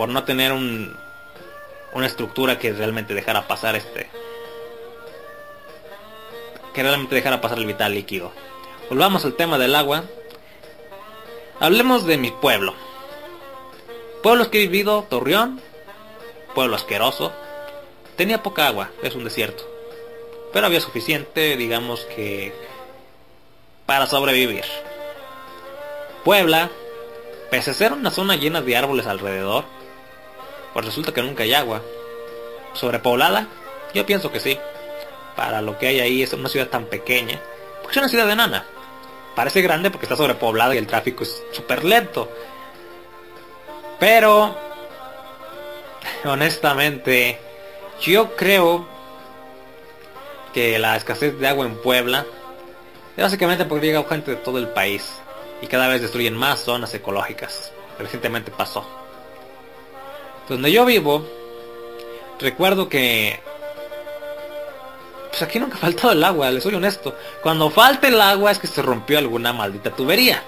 por 0.00 0.08
no 0.08 0.24
tener 0.24 0.50
un, 0.50 0.96
una 1.92 2.06
estructura 2.06 2.58
que 2.58 2.72
realmente 2.72 3.12
dejara 3.12 3.46
pasar 3.46 3.76
este... 3.76 4.08
Que 6.72 6.82
realmente 6.82 7.14
dejara 7.14 7.42
pasar 7.42 7.58
el 7.58 7.66
vital 7.66 7.92
líquido. 7.92 8.32
Volvamos 8.88 9.26
al 9.26 9.34
tema 9.34 9.58
del 9.58 9.74
agua. 9.74 10.04
Hablemos 11.60 12.06
de 12.06 12.16
mi 12.16 12.30
pueblo. 12.30 12.72
Pueblos 14.22 14.48
que 14.48 14.62
he 14.62 14.68
vivido, 14.68 15.04
Torreón, 15.10 15.60
pueblo 16.54 16.76
asqueroso. 16.76 17.30
Tenía 18.16 18.42
poca 18.42 18.68
agua, 18.68 18.88
es 19.02 19.14
un 19.14 19.24
desierto. 19.24 19.64
Pero 20.54 20.64
había 20.64 20.80
suficiente, 20.80 21.58
digamos 21.58 22.06
que, 22.16 22.54
para 23.84 24.06
sobrevivir. 24.06 24.64
Puebla, 26.24 26.70
pese 27.50 27.72
a 27.72 27.74
ser 27.74 27.92
una 27.92 28.10
zona 28.10 28.36
llena 28.36 28.62
de 28.62 28.78
árboles 28.78 29.06
alrededor, 29.06 29.66
pues 30.72 30.84
resulta 30.84 31.12
que 31.12 31.22
nunca 31.22 31.42
hay 31.42 31.54
agua. 31.54 31.82
¿Sobrepoblada? 32.74 33.48
Yo 33.94 34.06
pienso 34.06 34.30
que 34.30 34.40
sí. 34.40 34.58
Para 35.36 35.62
lo 35.62 35.78
que 35.78 35.88
hay 35.88 36.00
ahí 36.00 36.22
es 36.22 36.32
una 36.32 36.48
ciudad 36.48 36.68
tan 36.68 36.86
pequeña. 36.86 37.40
Porque 37.82 37.92
es 37.92 37.96
una 37.98 38.08
ciudad 38.08 38.30
enana 38.30 38.64
parece 39.34 39.62
grande 39.62 39.90
porque 39.90 40.04
está 40.04 40.16
sobrepoblada 40.16 40.74
y 40.74 40.78
el 40.78 40.86
tráfico 40.86 41.22
es 41.22 41.42
súper 41.52 41.84
lento. 41.84 42.30
Pero, 43.98 44.54
honestamente, 46.24 47.38
yo 48.00 48.34
creo 48.36 48.86
que 50.52 50.78
la 50.78 50.96
escasez 50.96 51.38
de 51.38 51.48
agua 51.48 51.66
en 51.66 51.76
Puebla 51.76 52.26
es 53.16 53.22
básicamente 53.22 53.64
porque 53.64 53.86
llega 53.86 54.04
gente 54.04 54.32
de 54.32 54.36
todo 54.36 54.58
el 54.58 54.68
país 54.68 55.10
y 55.62 55.66
cada 55.66 55.88
vez 55.88 56.02
destruyen 56.02 56.36
más 56.36 56.60
zonas 56.60 56.92
ecológicas. 56.94 57.72
Recientemente 57.98 58.50
pasó. 58.50 58.86
Donde 60.50 60.72
yo 60.72 60.84
vivo, 60.84 61.24
recuerdo 62.40 62.88
que 62.88 63.38
pues 65.28 65.42
aquí 65.42 65.60
nunca 65.60 65.76
ha 65.76 65.78
faltado 65.78 66.10
el 66.10 66.24
agua, 66.24 66.50
les 66.50 66.64
soy 66.64 66.74
honesto. 66.74 67.14
Cuando 67.40 67.70
falta 67.70 68.08
el 68.08 68.20
agua 68.20 68.50
es 68.50 68.58
que 68.58 68.66
se 68.66 68.82
rompió 68.82 69.18
alguna 69.18 69.52
maldita 69.52 69.92
tubería. 69.92 70.42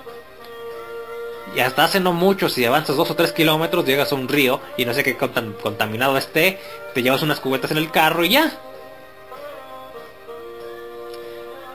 Y 1.54 1.60
hasta 1.60 1.84
hace 1.84 2.00
no 2.00 2.12
mucho, 2.12 2.48
si 2.48 2.64
avanzas 2.64 2.96
dos 2.96 3.12
o 3.12 3.14
tres 3.14 3.30
kilómetros, 3.30 3.86
llegas 3.86 4.10
a 4.10 4.16
un 4.16 4.26
río 4.26 4.60
y 4.76 4.84
no 4.84 4.92
sé 4.92 5.04
qué 5.04 5.16
contaminado 5.16 6.18
esté, 6.18 6.58
te 6.94 7.02
llevas 7.04 7.22
unas 7.22 7.38
cubetas 7.38 7.70
en 7.70 7.76
el 7.76 7.92
carro 7.92 8.24
y 8.24 8.30
ya. 8.30 8.58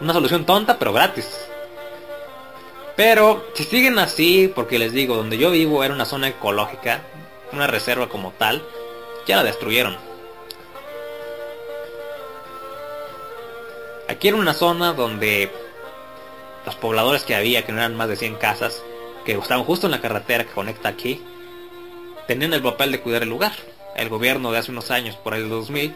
Una 0.01 0.11
solución 0.11 0.45
tonta, 0.45 0.77
pero 0.77 0.91
gratis. 0.91 1.47
Pero 2.97 3.45
si 3.53 3.63
siguen 3.63 3.97
así, 3.99 4.51
porque 4.53 4.79
les 4.79 4.91
digo, 4.91 5.15
donde 5.15 5.37
yo 5.37 5.49
vivo 5.49 5.81
era 5.81 5.93
una 5.93 6.05
zona 6.05 6.27
ecológica, 6.27 7.03
una 7.51 7.67
reserva 7.67 8.09
como 8.09 8.31
tal, 8.31 8.63
ya 9.25 9.37
la 9.37 9.43
destruyeron. 9.43 9.97
Aquí 14.07 14.29
era 14.29 14.37
una 14.37 14.53
zona 14.53 14.93
donde 14.93 15.51
los 16.65 16.75
pobladores 16.75 17.23
que 17.23 17.35
había, 17.35 17.65
que 17.65 17.71
no 17.71 17.79
eran 17.79 17.95
más 17.95 18.07
de 18.07 18.15
100 18.15 18.35
casas, 18.35 18.83
que 19.25 19.33
estaban 19.33 19.65
justo 19.65 19.87
en 19.87 19.91
la 19.91 20.01
carretera 20.01 20.45
que 20.45 20.51
conecta 20.51 20.89
aquí, 20.89 21.21
tenían 22.27 22.53
el 22.53 22.61
papel 22.61 22.91
de 22.91 23.01
cuidar 23.01 23.23
el 23.23 23.29
lugar. 23.29 23.53
El 23.95 24.09
gobierno 24.09 24.51
de 24.51 24.59
hace 24.59 24.71
unos 24.71 24.91
años, 24.91 25.15
por 25.15 25.33
el 25.33 25.49
2000, 25.49 25.93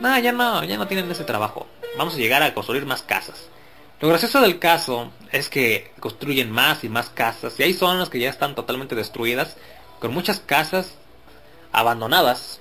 no, 0.00 0.18
ya 0.18 0.32
no, 0.32 0.62
ya 0.64 0.76
no 0.76 0.86
tienen 0.86 1.10
ese 1.10 1.24
trabajo. 1.24 1.66
Vamos 1.98 2.14
a 2.14 2.18
llegar 2.18 2.42
a 2.42 2.54
construir 2.54 2.86
más 2.86 3.02
casas. 3.02 3.48
Lo 4.00 4.08
gracioso 4.08 4.42
del 4.42 4.58
caso 4.58 5.10
es 5.32 5.48
que 5.48 5.90
construyen 6.00 6.50
más 6.50 6.84
y 6.84 6.90
más 6.90 7.08
casas 7.08 7.58
y 7.58 7.62
hay 7.62 7.72
zonas 7.72 8.10
que 8.10 8.18
ya 8.20 8.28
están 8.28 8.54
totalmente 8.54 8.94
destruidas, 8.94 9.56
con 10.00 10.12
muchas 10.12 10.40
casas 10.40 10.94
abandonadas 11.72 12.60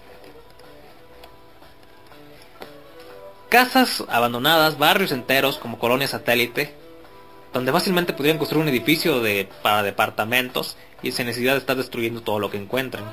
casas 3.50 4.04
abandonadas, 4.10 4.78
barrios 4.78 5.13
enteros 5.13 5.58
como 5.58 5.80
colonia 5.80 6.08
satélite, 6.08 6.76
donde 7.54 7.71
fácilmente 7.71 8.12
podrían 8.12 8.38
construir 8.38 8.63
un 8.63 8.69
edificio 8.69 9.21
de, 9.21 9.48
para 9.62 9.82
departamentos 9.82 10.76
y 11.02 11.13
sin 11.13 11.28
necesidad 11.28 11.54
de 11.54 11.60
estar 11.60 11.78
destruyendo 11.78 12.21
todo 12.21 12.39
lo 12.39 12.52
que 12.52 12.58
encuentren. 12.58 13.06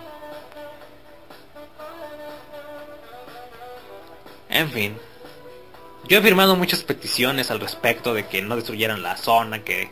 En 4.48 4.68
fin, 4.70 4.96
yo 6.08 6.18
he 6.18 6.22
firmado 6.22 6.56
muchas 6.56 6.82
peticiones 6.82 7.52
al 7.52 7.60
respecto 7.60 8.12
de 8.12 8.26
que 8.26 8.42
no 8.42 8.56
destruyeran 8.56 9.02
la 9.02 9.16
zona, 9.16 9.62
que 9.62 9.90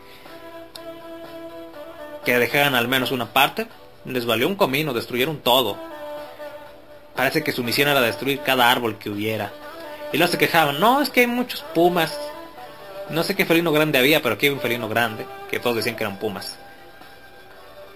que 2.25 2.39
dejaran 2.39 2.75
al 2.75 2.89
menos 2.89 3.13
una 3.13 3.33
parte. 3.33 3.67
Les 4.05 4.25
valió 4.25 4.49
un 4.49 4.57
comino, 4.57 4.93
destruyeron 4.93 5.39
todo. 5.39 5.77
Parece 7.15 7.43
que 7.43 7.53
su 7.53 7.63
misión 7.63 7.89
era 7.89 8.01
destruir 8.01 8.41
cada 8.41 8.71
árbol 8.71 8.99
que 8.99 9.11
hubiera. 9.11 9.53
Y 10.13 10.17
luego 10.17 10.33
se 10.33 10.39
quejaban, 10.39 10.81
no, 10.81 11.03
es 11.03 11.11
que 11.11 11.21
hay 11.21 11.27
muchos 11.27 11.63
pumas. 11.75 12.19
No 13.11 13.23
sé 13.23 13.35
qué 13.35 13.45
felino 13.45 13.73
grande 13.73 13.99
había, 13.99 14.23
pero 14.23 14.37
aquí 14.37 14.47
hay 14.47 14.53
un 14.53 14.61
felino 14.61 14.89
grande, 14.89 15.27
que 15.51 15.61
todos 15.61 15.77
decían 15.77 15.97
que 15.97 16.05
eran 16.05 16.19
pumas. 16.19 16.57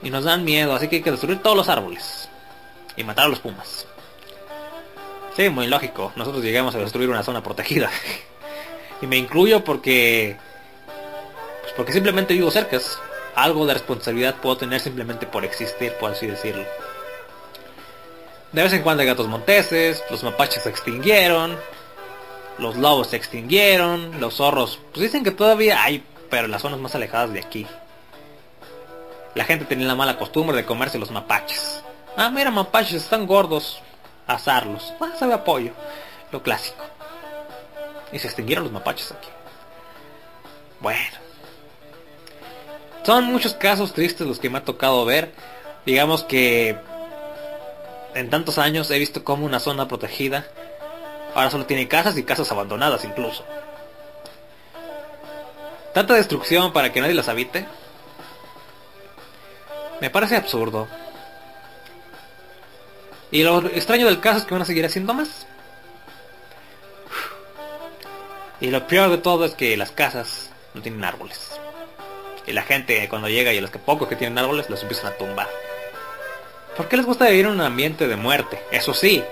Y 0.02 0.10
nos 0.10 0.24
dan 0.24 0.44
miedo, 0.44 0.74
así 0.74 0.88
que 0.88 0.96
hay 0.96 1.02
que 1.02 1.10
destruir 1.10 1.38
todos 1.38 1.56
los 1.56 1.68
árboles. 1.68 2.28
Y 2.96 3.04
matar 3.04 3.26
a 3.26 3.28
los 3.28 3.40
pumas. 3.40 3.86
Sí, 5.36 5.48
muy 5.48 5.66
lógico. 5.66 6.12
Nosotros 6.14 6.44
llegamos 6.44 6.74
a 6.74 6.78
destruir 6.78 7.08
una 7.08 7.22
zona 7.22 7.42
protegida. 7.42 7.90
y 9.02 9.06
me 9.06 9.16
incluyo 9.16 9.64
porque... 9.64 10.36
Pues 11.62 11.72
porque 11.74 11.92
simplemente 11.92 12.34
vivo 12.34 12.50
cerca. 12.50 12.78
Algo 13.36 13.66
de 13.66 13.74
responsabilidad 13.74 14.36
puedo 14.36 14.56
tener 14.56 14.80
simplemente 14.80 15.26
por 15.26 15.44
existir, 15.44 15.92
por 15.94 16.12
así 16.12 16.26
decirlo. 16.26 16.64
De 18.52 18.62
vez 18.62 18.72
en 18.72 18.82
cuando 18.82 19.00
hay 19.00 19.08
gatos 19.08 19.26
monteses, 19.26 20.02
los 20.10 20.22
mapaches 20.22 20.62
se 20.62 20.68
extinguieron, 20.68 21.56
los 22.58 22.76
lobos 22.76 23.08
se 23.08 23.16
extinguieron, 23.16 24.20
los 24.20 24.36
zorros, 24.36 24.78
pues 24.92 25.02
dicen 25.02 25.24
que 25.24 25.32
todavía 25.32 25.82
hay, 25.82 26.04
pero 26.30 26.44
en 26.44 26.52
las 26.52 26.62
zonas 26.62 26.78
más 26.78 26.94
alejadas 26.94 27.32
de 27.32 27.40
aquí. 27.40 27.66
La 29.34 29.44
gente 29.44 29.64
tenía 29.64 29.88
la 29.88 29.96
mala 29.96 30.16
costumbre 30.16 30.56
de 30.56 30.64
comerse 30.64 30.98
los 30.98 31.10
mapaches. 31.10 31.82
Ah, 32.16 32.30
mira, 32.30 32.52
mapaches, 32.52 33.02
están 33.02 33.26
gordos. 33.26 33.80
Asarlos. 34.28 34.94
Ah, 35.00 35.10
sabe 35.18 35.34
apoyo. 35.34 35.72
Lo 36.30 36.42
clásico. 36.42 36.84
Y 38.12 38.18
se 38.20 38.28
extinguieron 38.28 38.64
los 38.64 38.72
mapaches 38.72 39.10
aquí. 39.10 39.28
Bueno. 40.80 41.23
Son 43.04 43.24
muchos 43.26 43.54
casos 43.54 43.92
tristes 43.92 44.26
los 44.26 44.38
que 44.38 44.50
me 44.50 44.58
ha 44.58 44.64
tocado 44.64 45.04
ver. 45.04 45.32
Digamos 45.86 46.24
que 46.24 46.76
en 48.14 48.30
tantos 48.30 48.58
años 48.58 48.90
he 48.90 48.98
visto 48.98 49.24
como 49.24 49.44
una 49.44 49.60
zona 49.60 49.88
protegida 49.88 50.46
ahora 51.34 51.50
solo 51.50 51.66
tiene 51.66 51.88
casas 51.88 52.16
y 52.16 52.22
casas 52.22 52.50
abandonadas 52.52 53.04
incluso. 53.04 53.44
Tanta 55.92 56.14
destrucción 56.14 56.72
para 56.72 56.92
que 56.92 57.00
nadie 57.00 57.14
las 57.14 57.28
habite. 57.28 57.66
Me 60.00 60.10
parece 60.10 60.36
absurdo. 60.36 60.88
Y 63.30 63.42
lo 63.42 63.66
extraño 63.66 64.06
del 64.06 64.20
caso 64.20 64.38
es 64.38 64.44
que 64.44 64.54
van 64.54 64.62
a 64.62 64.66
seguir 64.66 64.84
haciendo 64.86 65.14
más. 65.14 65.46
Y 68.60 68.70
lo 68.70 68.86
peor 68.86 69.10
de 69.10 69.18
todo 69.18 69.44
es 69.44 69.54
que 69.54 69.76
las 69.76 69.90
casas 69.90 70.50
no 70.72 70.82
tienen 70.82 71.04
árboles. 71.04 71.58
Y 72.46 72.52
la 72.52 72.62
gente 72.62 73.08
cuando 73.08 73.28
llega 73.28 73.52
y 73.52 73.58
a 73.58 73.60
los 73.60 73.70
que 73.70 73.78
pocos 73.78 74.08
que 74.08 74.16
tienen 74.16 74.38
árboles 74.38 74.68
los 74.68 74.82
empiezan 74.82 75.12
a 75.12 75.16
tumbar. 75.16 75.48
¿Por 76.76 76.88
qué 76.88 76.96
les 76.96 77.06
gusta 77.06 77.28
vivir 77.28 77.46
en 77.46 77.52
un 77.52 77.60
ambiente 77.60 78.08
de 78.08 78.16
muerte? 78.16 78.60
Eso 78.72 78.94
sí, 78.94 79.22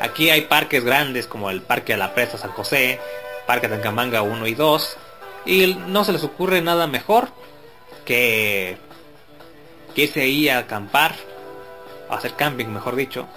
aquí 0.00 0.30
hay 0.30 0.42
parques 0.42 0.84
grandes 0.84 1.26
como 1.26 1.50
el 1.50 1.62
Parque 1.62 1.92
de 1.92 1.98
la 1.98 2.14
Presa 2.14 2.36
San 2.36 2.50
José, 2.50 2.98
Parque 3.46 3.68
Tancamanga 3.68 4.22
1 4.22 4.46
y 4.48 4.54
2, 4.54 4.96
y 5.46 5.74
no 5.86 6.04
se 6.04 6.12
les 6.12 6.24
ocurre 6.24 6.60
nada 6.62 6.88
mejor 6.88 7.28
que, 8.04 8.76
que 9.94 10.02
irse 10.02 10.22
ahí 10.22 10.48
a 10.48 10.58
acampar, 10.58 11.14
a 12.08 12.16
hacer 12.16 12.34
camping, 12.34 12.66
mejor 12.66 12.96
dicho. 12.96 13.28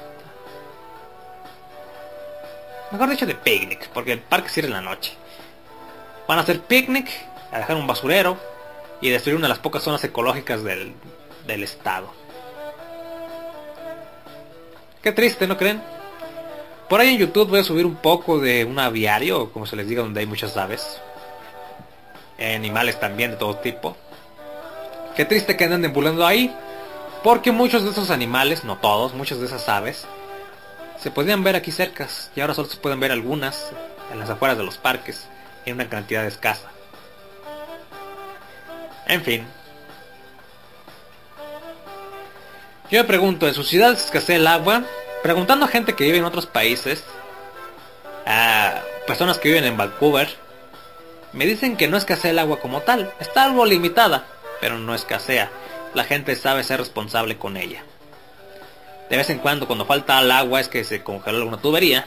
Mejor 2.91 3.09
dicho 3.09 3.25
de 3.25 3.36
picnic, 3.36 3.89
porque 3.89 4.13
el 4.13 4.19
parque 4.19 4.49
cierra 4.49 4.67
en 4.67 4.73
la 4.73 4.81
noche. 4.81 5.13
Van 6.27 6.39
a 6.39 6.41
hacer 6.41 6.62
picnic, 6.62 7.07
a 7.51 7.59
dejar 7.59 7.75
un 7.75 7.86
basurero 7.86 8.38
y 9.03 9.09
destruir 9.09 9.35
una 9.35 9.47
de 9.47 9.49
las 9.49 9.59
pocas 9.59 9.83
zonas 9.83 10.01
ecológicas 10.05 10.63
del, 10.63 10.93
del 11.45 11.61
estado. 11.61 12.09
Qué 15.01 15.11
triste, 15.11 15.45
¿no 15.45 15.57
creen? 15.57 15.83
Por 16.87 17.01
ahí 17.01 17.09
en 17.09 17.17
YouTube 17.17 17.49
voy 17.49 17.59
a 17.59 17.63
subir 17.65 17.85
un 17.85 17.97
poco 17.97 18.39
de 18.39 18.63
un 18.63 18.79
aviario, 18.79 19.51
como 19.51 19.65
se 19.65 19.75
les 19.75 19.89
diga, 19.89 20.03
donde 20.03 20.21
hay 20.21 20.25
muchas 20.25 20.55
aves. 20.55 21.01
Animales 22.39 22.97
también 22.97 23.31
de 23.31 23.37
todo 23.37 23.57
tipo. 23.57 23.97
Qué 25.17 25.25
triste 25.25 25.57
que 25.57 25.65
anden 25.65 25.81
deambulando 25.81 26.25
ahí. 26.25 26.55
Porque 27.25 27.51
muchos 27.51 27.83
de 27.83 27.89
esos 27.89 28.09
animales, 28.09 28.63
no 28.63 28.77
todos, 28.77 29.13
muchas 29.13 29.39
de 29.39 29.47
esas 29.47 29.67
aves, 29.67 30.05
se 30.97 31.11
podían 31.11 31.43
ver 31.43 31.57
aquí 31.57 31.73
cerca. 31.73 32.07
Y 32.37 32.39
ahora 32.39 32.53
solo 32.53 32.69
se 32.69 32.77
pueden 32.77 33.01
ver 33.01 33.11
algunas 33.11 33.69
en 34.13 34.19
las 34.19 34.29
afueras 34.29 34.57
de 34.57 34.63
los 34.63 34.77
parques, 34.77 35.27
en 35.65 35.75
una 35.75 35.89
cantidad 35.89 36.25
escasa. 36.25 36.69
En 39.07 39.21
fin, 39.21 39.45
Yo 42.93 42.99
me 42.99 43.05
pregunto, 43.05 43.47
¿en 43.47 43.55
sus 43.55 43.69
ciudades 43.69 44.05
escasea 44.05 44.35
el 44.35 44.45
agua? 44.45 44.83
Preguntando 45.23 45.65
a 45.65 45.67
gente 45.67 45.95
que 45.95 46.03
vive 46.03 46.19
en 46.19 46.25
otros 46.25 46.45
países, 46.45 47.03
a 48.27 48.81
personas 49.07 49.39
que 49.39 49.49
viven 49.49 49.63
en 49.63 49.75
Vancouver, 49.75 50.29
me 51.31 51.47
dicen 51.47 51.75
que 51.75 51.87
no 51.87 51.97
escasea 51.97 52.29
el 52.29 52.37
agua 52.37 52.59
como 52.59 52.81
tal. 52.81 53.11
Está 53.19 53.45
algo 53.45 53.65
limitada, 53.65 54.27
pero 54.61 54.77
no 54.77 54.93
escasea. 54.93 55.49
La 55.95 56.03
gente 56.03 56.35
sabe 56.35 56.63
ser 56.63 56.77
responsable 56.77 57.39
con 57.39 57.57
ella. 57.57 57.83
De 59.09 59.17
vez 59.17 59.27
en 59.31 59.39
cuando, 59.39 59.65
cuando 59.65 59.87
falta 59.87 60.19
el 60.19 60.29
agua, 60.29 60.59
es 60.59 60.67
que 60.67 60.83
se 60.83 61.03
congeló 61.03 61.37
alguna 61.37 61.57
tubería, 61.57 62.05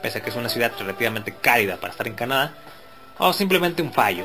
pese 0.00 0.20
a 0.20 0.22
que 0.22 0.30
es 0.30 0.36
una 0.36 0.48
ciudad 0.48 0.72
relativamente 0.78 1.34
cálida 1.34 1.76
para 1.76 1.90
estar 1.90 2.06
en 2.06 2.14
Canadá, 2.14 2.54
o 3.18 3.34
simplemente 3.34 3.82
un 3.82 3.92
fallo. 3.92 4.24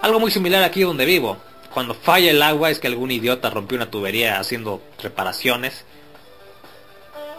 Algo 0.00 0.20
muy 0.20 0.30
similar 0.30 0.62
aquí 0.62 0.82
donde 0.82 1.04
vivo 1.04 1.38
cuando 1.72 1.94
falla 1.94 2.30
el 2.30 2.42
agua 2.42 2.70
es 2.70 2.80
que 2.80 2.86
algún 2.86 3.10
idiota 3.10 3.50
rompió 3.50 3.76
una 3.76 3.90
tubería 3.90 4.40
haciendo 4.40 4.82
reparaciones. 5.02 5.84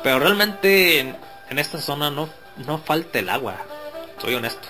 Pero 0.03 0.19
realmente 0.19 0.99
en, 0.99 1.59
esta 1.59 1.79
zona 1.79 2.09
no, 2.09 2.29
no 2.57 2.77
falta 2.77 3.19
el 3.19 3.29
agua. 3.29 3.57
Soy 4.21 4.35
honesto. 4.35 4.67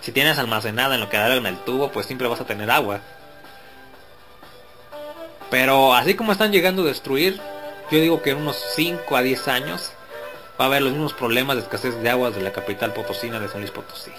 Si 0.00 0.12
tienes 0.12 0.38
almacenada 0.38 0.94
en 0.94 1.00
lo 1.00 1.08
que 1.08 1.16
en 1.16 1.46
el 1.46 1.58
tubo, 1.64 1.90
pues 1.90 2.06
siempre 2.06 2.28
vas 2.28 2.40
a 2.40 2.46
tener 2.46 2.70
agua. 2.70 3.00
Pero 5.50 5.94
así 5.94 6.14
como 6.14 6.32
están 6.32 6.52
llegando 6.52 6.82
a 6.82 6.86
destruir, 6.86 7.40
yo 7.90 7.98
digo 8.00 8.22
que 8.22 8.30
en 8.30 8.38
unos 8.38 8.56
5 8.74 9.16
a 9.16 9.22
10 9.22 9.48
años 9.48 9.92
va 10.60 10.66
a 10.66 10.68
haber 10.68 10.82
los 10.82 10.92
mismos 10.92 11.14
problemas 11.14 11.56
de 11.56 11.62
escasez 11.62 12.00
de 12.00 12.10
agua 12.10 12.30
de 12.30 12.42
la 12.42 12.52
capital 12.52 12.92
potosina 12.92 13.40
de 13.40 13.48
San 13.48 13.60
Luis 13.60 13.70
Potosí. 13.70 14.12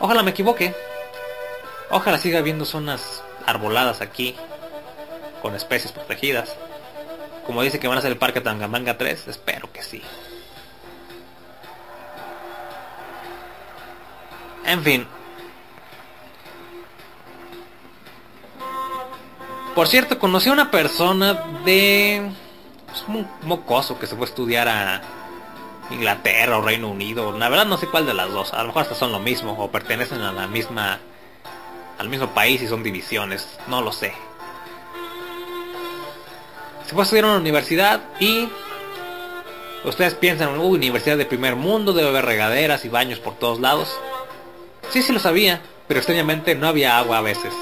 Ojalá 0.00 0.22
me 0.22 0.30
equivoque. 0.30 0.74
Ojalá 1.90 2.18
siga 2.18 2.38
habiendo 2.38 2.64
zonas 2.64 3.22
arboladas 3.46 4.00
aquí, 4.00 4.34
con 5.42 5.54
especies 5.54 5.92
protegidas. 5.92 6.54
Como 7.46 7.62
dice 7.62 7.78
que 7.78 7.88
van 7.88 7.98
a 7.98 8.00
ser 8.00 8.10
el 8.10 8.18
Parque 8.18 8.40
Tangamanga 8.40 8.96
3, 8.96 9.28
espero 9.28 9.70
que 9.72 9.82
sí. 9.82 10.02
En 14.64 14.82
fin. 14.82 15.06
Por 19.74 19.88
cierto, 19.88 20.18
conocí 20.18 20.48
a 20.48 20.52
una 20.52 20.70
persona 20.70 21.34
de... 21.64 22.30
Es 22.92 23.04
un 23.08 23.28
mocoso 23.42 23.98
que 23.98 24.06
se 24.06 24.14
fue 24.16 24.26
a 24.26 24.28
estudiar 24.28 24.68
a 24.68 25.02
Inglaterra 25.90 26.58
o 26.58 26.62
Reino 26.62 26.88
Unido. 26.88 27.36
La 27.36 27.48
verdad 27.48 27.66
no 27.66 27.76
sé 27.76 27.86
cuál 27.86 28.06
de 28.06 28.14
las 28.14 28.30
dos. 28.30 28.52
A 28.54 28.62
lo 28.62 28.68
mejor 28.68 28.82
hasta 28.82 28.94
son 28.94 29.12
lo 29.12 29.18
mismo 29.18 29.52
o 29.58 29.70
pertenecen 29.70 30.20
a 30.20 30.32
la 30.32 30.46
misma 30.46 31.00
al 31.98 32.08
mismo 32.08 32.28
país 32.34 32.60
y 32.62 32.68
son 32.68 32.82
divisiones, 32.82 33.48
no 33.68 33.80
lo 33.80 33.92
sé. 33.92 34.12
Se 36.86 36.92
fue 36.92 37.02
a 37.02 37.04
estudiar 37.04 37.24
en 37.24 37.30
una 37.30 37.40
universidad 37.40 38.02
y 38.20 38.48
ustedes 39.84 40.14
piensan, 40.14 40.58
uh, 40.58 40.62
universidad 40.62 41.16
de 41.16 41.24
primer 41.24 41.56
mundo, 41.56 41.92
debe 41.92 42.08
haber 42.08 42.26
regaderas 42.26 42.84
y 42.84 42.88
baños 42.88 43.20
por 43.20 43.38
todos 43.38 43.60
lados. 43.60 43.96
Sí, 44.90 45.02
sí 45.02 45.12
lo 45.12 45.18
sabía, 45.18 45.62
pero 45.88 45.98
extrañamente 45.98 46.54
no 46.54 46.68
había 46.68 46.98
agua 46.98 47.18
a 47.18 47.22
veces. 47.22 47.54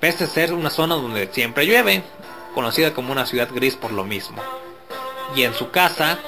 Pese 0.00 0.24
a 0.24 0.26
ser 0.26 0.52
una 0.52 0.70
zona 0.70 0.96
donde 0.96 1.28
siempre 1.32 1.66
llueve, 1.66 2.02
conocida 2.54 2.92
como 2.92 3.12
una 3.12 3.26
ciudad 3.26 3.48
gris 3.52 3.76
por 3.76 3.92
lo 3.92 4.04
mismo. 4.04 4.42
Y 5.36 5.42
en 5.42 5.54
su 5.54 5.70
casa, 5.70 6.18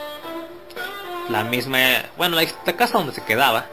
la 1.29 1.45
misma, 1.45 1.79
bueno, 2.17 2.37
la 2.37 2.77
casa 2.77 2.99
donde 2.99 3.13
se 3.13 3.23
quedaba, 3.23 3.67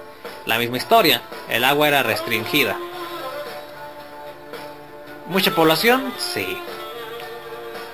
la 0.45 0.57
misma 0.57 0.77
historia, 0.77 1.21
el 1.49 1.63
agua 1.63 1.87
era 1.87 2.03
restringida. 2.03 2.77
¿Mucha 5.27 5.55
población? 5.55 6.13
Sí. 6.17 6.57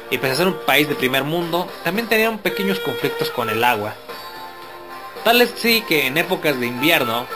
Y 0.10 0.18
pese 0.18 0.34
a 0.34 0.36
ser 0.38 0.48
un 0.48 0.60
país 0.66 0.90
de 0.90 0.96
primer 0.96 1.24
mundo, 1.24 1.68
también 1.84 2.08
tenían 2.08 2.40
pequeños 2.40 2.80
conflictos 2.80 3.30
con 3.30 3.50
el 3.50 3.64
agua. 3.64 3.94
Tal 5.24 5.42
es 5.42 5.54
sí 5.56 5.84
que 5.88 6.08
en 6.08 6.18
épocas 6.18 6.60
de 6.60 6.66
invierno, 6.66 7.28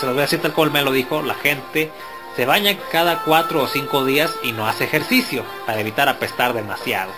se 0.00 0.06
los 0.06 0.14
voy 0.14 0.22
a 0.22 0.26
decir 0.26 0.40
tal 0.40 0.52
cual 0.52 0.70
me 0.70 0.82
lo 0.82 0.90
dijo, 0.90 1.22
la 1.22 1.34
gente 1.34 1.92
se 2.34 2.46
baña 2.46 2.76
cada 2.90 3.22
4 3.24 3.62
o 3.62 3.68
5 3.68 4.04
días 4.04 4.34
y 4.42 4.52
no 4.52 4.66
hace 4.66 4.84
ejercicio 4.84 5.44
para 5.66 5.80
evitar 5.80 6.08
apestar 6.08 6.54
demasiado. 6.54 7.12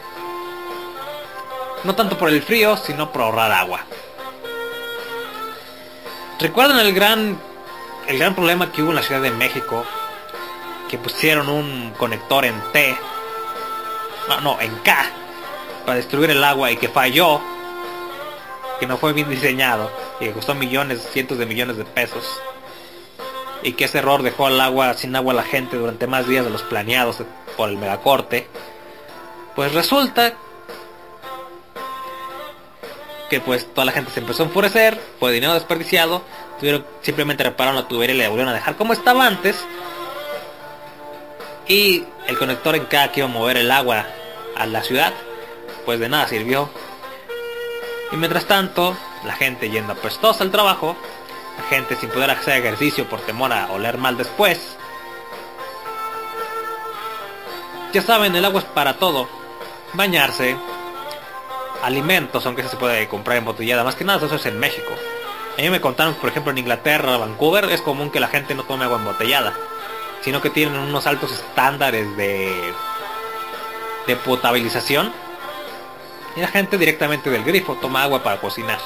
No 1.85 1.94
tanto 1.94 2.18
por 2.18 2.28
el 2.28 2.42
frío, 2.42 2.76
sino 2.76 3.12
por 3.12 3.22
ahorrar 3.22 3.52
agua. 3.52 3.81
¿Recuerdan 6.42 6.81
el 6.81 6.92
gran, 6.92 7.38
el 8.09 8.18
gran 8.18 8.35
problema 8.35 8.72
que 8.72 8.83
hubo 8.83 8.90
en 8.90 8.96
la 8.96 9.02
Ciudad 9.05 9.22
de 9.22 9.31
México 9.31 9.85
que 10.90 10.98
pusieron 10.98 11.48
un 11.48 11.92
conector 11.96 12.44
en 12.44 12.61
T, 12.72 12.98
no, 14.28 14.40
no, 14.40 14.61
en 14.61 14.74
K, 14.78 15.07
para 15.87 15.98
destruir 15.98 16.31
el 16.31 16.42
agua 16.42 16.72
y 16.72 16.76
que 16.78 16.88
falló, 16.88 17.40
que 18.81 18.88
no 18.88 18.96
fue 18.96 19.12
bien 19.12 19.31
diseñado 19.31 19.92
y 20.18 20.24
que 20.24 20.33
costó 20.33 20.57
millones, 20.57 21.09
cientos 21.12 21.38
de 21.38 21.46
millones 21.46 21.76
de 21.76 21.85
pesos. 21.85 22.24
Y 23.62 23.74
que 23.74 23.85
ese 23.85 23.98
error 23.98 24.24
dejó 24.24 24.48
al 24.48 24.61
agua 24.61 24.94
sin 24.94 25.14
agua 25.14 25.35
a 25.35 25.37
la 25.37 25.44
gente 25.44 25.76
durante 25.76 26.09
más 26.09 26.26
días 26.26 26.44
de 26.44 26.50
los 26.50 26.64
planeados 26.64 27.18
por 27.57 27.68
el 27.68 27.78
megacorte. 27.78 28.48
Pues 29.55 29.72
resulta 29.74 30.35
que 33.33 33.40
pues 33.40 33.64
toda 33.73 33.87
la 33.87 33.92
gente 33.92 34.11
se 34.11 34.21
empezó 34.21 34.42
a 34.42 34.47
enfurecer, 34.47 35.01
fue 35.18 35.33
dinero 35.33 35.55
desperdiciado, 35.55 36.21
tuvieron 36.61 36.85
simplemente 37.01 37.42
repararon 37.42 37.77
la 37.77 37.88
tubería 37.88 38.14
y 38.14 38.18
le 38.18 38.29
volvieron 38.29 38.53
a 38.53 38.55
dejar 38.55 38.77
como 38.77 38.92
estaba 38.92 39.27
antes 39.27 39.64
y 41.66 42.05
el 42.27 42.37
conector 42.37 42.77
en 42.77 42.85
cada 42.85 43.11
que 43.11 43.21
iba 43.21 43.31
a 43.31 43.33
mover 43.33 43.57
el 43.57 43.71
agua 43.71 44.05
a 44.55 44.66
la 44.66 44.83
ciudad, 44.83 45.14
pues 45.87 45.99
de 45.99 46.11
nada 46.11 46.29
sirvió. 46.29 46.68
Y 48.12 48.16
mientras 48.16 48.45
tanto, 48.45 48.95
la 49.25 49.33
gente 49.33 49.71
yendo 49.71 49.95
apestosa 49.95 50.45
al 50.45 50.51
trabajo, 50.51 50.95
la 51.57 51.64
gente 51.75 51.97
sin 51.97 52.11
poder 52.11 52.33
hacer 52.33 52.59
ejercicio 52.59 53.09
por 53.09 53.21
temor 53.21 53.51
a 53.55 53.73
oler 53.73 53.97
mal 53.97 54.18
después. 54.18 54.77
Ya 57.95 58.03
saben, 58.03 58.37
el 58.37 58.45
agua 58.45 58.61
es 58.61 58.66
para 58.66 58.99
todo. 58.99 59.27
Bañarse, 59.95 60.55
alimentos, 61.83 62.47
aunque 62.47 62.62
se 62.62 62.77
puede 62.77 63.09
comprar 63.09 63.37
embotellada, 63.37 63.85
más 63.85 63.97
que 63.97 64.05
nada 64.05 64.25
eso 64.25 64.37
es 64.37 64.47
en 64.47 64.59
México. 64.59 64.92
A 65.59 65.61
mí 65.61 65.68
me 65.68 65.81
contaron, 65.81 66.14
por 66.14 66.31
ejemplo, 66.31 66.51
en 66.53 66.59
Inglaterra, 66.59 67.18
Vancouver, 67.18 67.64
es 67.66 67.83
común 67.83 68.11
que 68.11 68.21
la 68.21 68.29
gente 68.29 68.55
no 68.55 68.64
tome 68.64 68.85
agua 68.85 68.99
embotellada, 68.99 69.53
sino 70.23 70.40
que 70.40 70.49
tienen 70.49 70.79
unos 70.79 71.07
altos 71.07 71.33
estándares 71.33 72.16
de, 72.16 72.73
de 74.07 74.16
potabilización. 74.16 75.12
Y 76.37 76.40
la 76.40 76.49
gente 76.49 76.79
directamente 76.79 77.29
del 77.29 77.45
grifo 77.45 77.75
toma 77.75 78.05
agua 78.05 78.23
para 78.23 78.40
cocinar. 78.40 78.79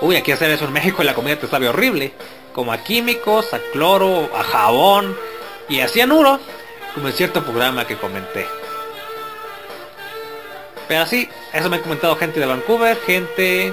Uy, 0.00 0.16
aquí 0.16 0.32
hacer 0.32 0.50
eso 0.50 0.64
en 0.64 0.72
México 0.72 1.02
y 1.02 1.06
la 1.06 1.14
comida 1.14 1.36
te 1.36 1.46
sabe 1.46 1.68
horrible. 1.68 2.12
Como 2.52 2.72
a 2.72 2.78
químicos, 2.78 3.54
a 3.54 3.60
cloro, 3.72 4.28
a 4.36 4.42
jabón 4.42 5.16
y 5.68 5.78
a 5.78 5.86
cianuro, 5.86 6.40
como 6.94 7.06
en 7.06 7.14
cierto 7.14 7.44
programa 7.44 7.86
que 7.86 7.96
comenté. 7.96 8.48
Pero 10.92 11.04
así, 11.04 11.26
eso 11.54 11.70
me 11.70 11.78
ha 11.78 11.80
comentado 11.80 12.14
gente 12.16 12.38
de 12.38 12.44
Vancouver, 12.44 13.00
gente 13.06 13.72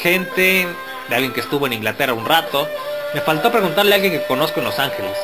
gente, 0.00 0.66
de 1.10 1.14
alguien 1.14 1.34
que 1.34 1.40
estuvo 1.40 1.66
en 1.66 1.74
Inglaterra 1.74 2.14
un 2.14 2.24
rato. 2.24 2.66
Me 3.12 3.20
faltó 3.20 3.52
preguntarle 3.52 3.92
a 3.92 3.96
alguien 3.96 4.14
que 4.14 4.24
conozco 4.24 4.60
en 4.60 4.64
Los 4.64 4.78
Ángeles 4.78 5.18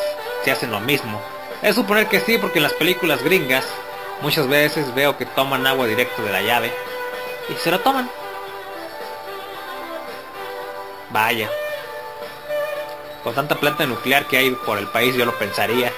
si 0.44 0.50
hacen 0.50 0.72
lo 0.72 0.80
mismo. 0.80 1.22
Es 1.62 1.74
suponer 1.74 2.06
que 2.06 2.20
sí, 2.20 2.36
porque 2.36 2.58
en 2.58 2.64
las 2.64 2.74
películas 2.74 3.22
gringas 3.22 3.64
muchas 4.20 4.46
veces 4.46 4.94
veo 4.94 5.16
que 5.16 5.24
toman 5.24 5.66
agua 5.66 5.86
directo 5.86 6.22
de 6.22 6.32
la 6.32 6.42
llave 6.42 6.70
y 7.48 7.54
se 7.54 7.70
la 7.70 7.78
toman. 7.78 8.10
Vaya. 11.08 11.48
Con 13.24 13.34
tanta 13.34 13.54
planta 13.54 13.86
nuclear 13.86 14.26
que 14.26 14.36
hay 14.36 14.50
por 14.50 14.76
el 14.76 14.88
país 14.88 15.14
yo 15.14 15.24
lo 15.24 15.32
pensaría. 15.38 15.90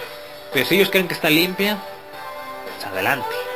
Pero 0.53 0.65
si 0.65 0.77
ellos 0.77 0.91
creen 0.91 1.09
que 1.09 1.15
está 1.15 1.29
limpia, 1.29 1.77
pues 2.77 2.87
adelante. 2.87 3.50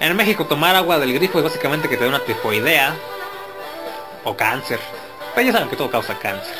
En 0.00 0.16
México 0.16 0.46
tomar 0.46 0.74
agua 0.74 0.98
del 0.98 1.12
grifo 1.12 1.38
es 1.38 1.44
básicamente 1.44 1.86
que 1.86 1.98
te 1.98 2.04
da 2.04 2.08
una 2.08 2.24
tifoidea 2.24 2.96
o 4.24 4.34
cáncer. 4.34 4.80
Pero 5.34 5.46
ya 5.46 5.52
saben 5.52 5.68
que 5.68 5.76
todo 5.76 5.90
causa 5.90 6.18
cáncer. 6.18 6.56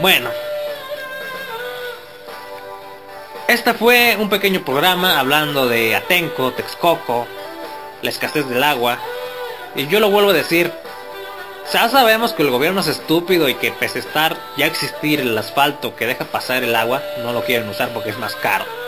Bueno. 0.00 0.28
Este 3.48 3.72
fue 3.72 4.16
un 4.20 4.28
pequeño 4.28 4.62
programa 4.64 5.18
hablando 5.18 5.66
de 5.66 5.96
Atenco, 5.96 6.52
Texcoco, 6.52 7.26
la 8.02 8.10
escasez 8.10 8.46
del 8.48 8.62
agua. 8.62 8.98
Y 9.74 9.86
yo 9.86 9.98
lo 9.98 10.10
vuelvo 10.10 10.30
a 10.30 10.34
decir, 10.34 10.70
ya 11.72 11.88
sabemos 11.88 12.34
que 12.34 12.42
el 12.42 12.50
gobierno 12.50 12.82
es 12.82 12.88
estúpido 12.88 13.48
y 13.48 13.54
que 13.54 13.72
pese 13.72 13.98
a 13.98 14.02
estar 14.02 14.36
ya 14.58 14.66
existir 14.66 15.20
el 15.20 15.36
asfalto 15.38 15.96
que 15.96 16.06
deja 16.06 16.26
pasar 16.26 16.62
el 16.62 16.76
agua, 16.76 17.02
no 17.22 17.32
lo 17.32 17.44
quieren 17.44 17.68
usar 17.70 17.88
porque 17.94 18.10
es 18.10 18.18
más 18.18 18.36
caro. 18.36 18.81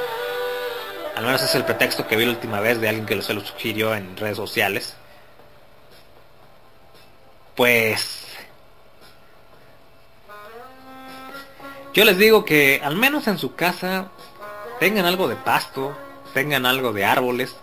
Al 1.16 1.24
menos 1.24 1.42
es 1.42 1.54
el 1.54 1.64
pretexto 1.64 2.06
que 2.06 2.16
vi 2.16 2.24
la 2.24 2.32
última 2.32 2.60
vez 2.60 2.80
de 2.80 2.88
alguien 2.88 3.06
que 3.06 3.22
se 3.22 3.34
lo 3.34 3.40
sugirió 3.40 3.94
en 3.94 4.16
redes 4.16 4.36
sociales. 4.36 4.94
Pues... 7.54 8.26
Yo 11.92 12.04
les 12.04 12.18
digo 12.18 12.44
que 12.44 12.80
al 12.82 12.96
menos 12.96 13.28
en 13.28 13.38
su 13.38 13.54
casa 13.54 14.08
tengan 14.80 15.04
algo 15.04 15.28
de 15.28 15.36
pasto, 15.36 15.96
tengan 16.32 16.66
algo 16.66 16.92
de 16.92 17.04
árboles. 17.04 17.54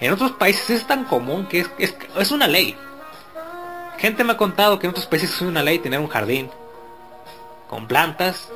En 0.00 0.12
otros 0.12 0.32
países 0.32 0.68
es 0.68 0.86
tan 0.86 1.04
común 1.04 1.46
que 1.46 1.60
es, 1.60 1.94
es, 2.18 2.30
una 2.30 2.46
ley. 2.46 2.76
Gente 3.96 4.22
me 4.22 4.32
ha 4.32 4.36
contado 4.36 4.78
que 4.78 4.86
en 4.86 4.90
otros 4.90 5.06
países 5.06 5.32
es 5.32 5.40
una 5.40 5.62
ley 5.62 5.78
tener 5.78 5.98
un 5.98 6.08
jardín 6.08 6.50
con 7.70 7.88
plantas. 7.88 8.50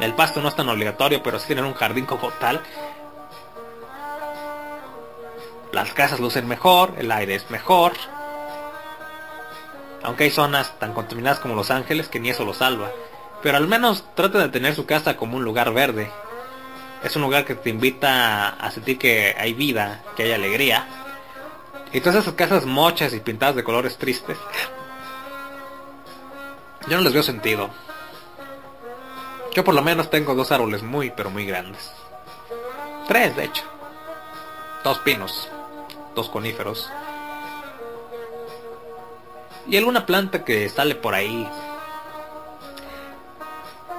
El 0.00 0.12
pasto 0.12 0.42
no 0.42 0.48
es 0.48 0.56
tan 0.56 0.68
obligatorio, 0.68 1.22
pero 1.22 1.38
sí 1.38 1.48
tener 1.48 1.64
un 1.64 1.74
jardín 1.74 2.04
como 2.04 2.28
tal. 2.32 2.60
Las 5.72 5.94
casas 5.94 6.20
lucen 6.20 6.46
mejor, 6.46 6.94
el 6.98 7.10
aire 7.10 7.34
es 7.34 7.50
mejor. 7.50 7.92
Aunque 10.02 10.24
hay 10.24 10.30
zonas 10.30 10.78
tan 10.78 10.92
contaminadas 10.92 11.40
como 11.40 11.54
Los 11.54 11.70
Ángeles 11.70 12.08
que 12.08 12.20
ni 12.20 12.28
eso 12.28 12.44
lo 12.44 12.52
salva. 12.52 12.90
Pero 13.42 13.56
al 13.56 13.66
menos 13.66 14.04
traten 14.14 14.42
de 14.42 14.48
tener 14.50 14.74
su 14.74 14.84
casa 14.84 15.16
como 15.16 15.38
un 15.38 15.44
lugar 15.44 15.72
verde. 15.72 16.10
Es 17.02 17.16
un 17.16 17.22
lugar 17.22 17.46
que 17.46 17.54
te 17.54 17.70
invita 17.70 18.50
a 18.50 18.70
sentir 18.70 18.98
que 18.98 19.34
hay 19.38 19.54
vida, 19.54 20.02
que 20.14 20.24
hay 20.24 20.32
alegría. 20.32 20.86
Y 21.90 22.00
todas 22.00 22.16
esas 22.16 22.34
casas 22.34 22.66
mochas 22.66 23.14
y 23.14 23.20
pintadas 23.20 23.56
de 23.56 23.64
colores 23.64 23.96
tristes. 23.96 24.36
Yo 26.86 26.98
no 26.98 27.02
les 27.02 27.14
veo 27.14 27.22
sentido. 27.22 27.70
Yo 29.54 29.64
por 29.64 29.74
lo 29.74 29.82
menos 29.82 30.10
tengo 30.10 30.34
dos 30.34 30.52
árboles 30.52 30.82
muy, 30.82 31.10
pero 31.10 31.30
muy 31.30 31.46
grandes. 31.46 31.92
Tres, 33.08 33.34
de 33.36 33.44
hecho. 33.44 33.62
Dos 34.84 34.98
pinos 34.98 35.48
dos 36.14 36.28
coníferos. 36.28 36.90
Y 39.66 39.76
alguna 39.76 40.06
planta 40.06 40.44
que 40.44 40.68
sale 40.68 40.94
por 40.94 41.14
ahí. 41.14 41.48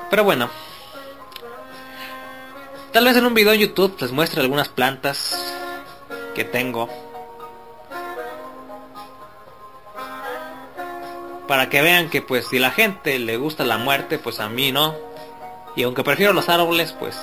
Pero 0.09 0.23
bueno. 0.23 0.49
Tal 2.91 3.05
vez 3.05 3.17
en 3.17 3.25
un 3.25 3.33
video 3.33 3.53
en 3.53 3.61
YouTube 3.61 3.97
les 3.99 4.11
muestre 4.11 4.41
algunas 4.41 4.69
plantas 4.69 5.55
que 6.35 6.43
tengo. 6.43 6.89
Para 11.47 11.69
que 11.69 11.81
vean 11.81 12.09
que 12.09 12.21
pues 12.21 12.47
si 12.47 12.59
la 12.59 12.71
gente 12.71 13.17
le 13.19 13.37
gusta 13.37 13.63
la 13.63 13.77
muerte, 13.77 14.19
pues 14.19 14.39
a 14.39 14.49
mí 14.49 14.71
no. 14.71 14.95
Y 15.75 15.83
aunque 15.83 16.03
prefiero 16.03 16.33
los 16.33 16.49
árboles, 16.49 16.93
pues 16.93 17.19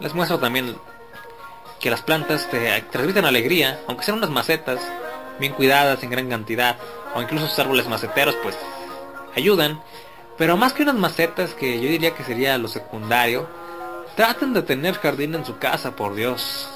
les 0.00 0.14
muestro 0.14 0.40
también 0.40 0.76
que 1.82 1.90
las 1.90 2.00
plantas 2.00 2.48
te 2.48 2.80
transmiten 2.92 3.24
alegría, 3.24 3.80
aunque 3.88 4.04
sean 4.04 4.18
unas 4.18 4.30
macetas 4.30 4.80
bien 5.40 5.52
cuidadas 5.52 6.00
en 6.04 6.10
gran 6.10 6.30
cantidad, 6.30 6.76
o 7.12 7.20
incluso 7.20 7.48
sus 7.48 7.58
árboles 7.58 7.88
maceteros, 7.88 8.36
pues 8.40 8.56
ayudan. 9.34 9.82
Pero 10.38 10.56
más 10.56 10.72
que 10.72 10.84
unas 10.84 10.94
macetas, 10.94 11.54
que 11.54 11.80
yo 11.80 11.88
diría 11.88 12.14
que 12.14 12.22
sería 12.22 12.56
lo 12.56 12.68
secundario, 12.68 13.48
traten 14.14 14.54
de 14.54 14.62
tener 14.62 14.94
jardín 14.94 15.34
en 15.34 15.44
su 15.44 15.58
casa, 15.58 15.96
por 15.96 16.14
Dios. 16.14 16.68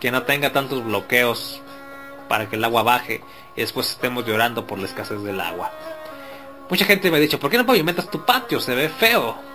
Que 0.00 0.10
no 0.10 0.24
tenga 0.24 0.52
tantos 0.52 0.84
bloqueos 0.84 1.62
para 2.28 2.48
que 2.50 2.56
el 2.56 2.64
agua 2.64 2.82
baje 2.82 3.22
y 3.54 3.60
después 3.60 3.88
estemos 3.88 4.26
llorando 4.26 4.66
por 4.66 4.80
la 4.80 4.86
escasez 4.86 5.22
del 5.22 5.40
agua. 5.40 5.70
Mucha 6.68 6.86
gente 6.86 7.08
me 7.08 7.18
ha 7.18 7.20
dicho, 7.20 7.38
¿por 7.38 7.50
qué 7.50 7.58
no 7.58 7.66
pavimentas 7.66 8.10
tu 8.10 8.24
patio? 8.24 8.58
Se 8.58 8.74
ve 8.74 8.88
feo. 8.88 9.51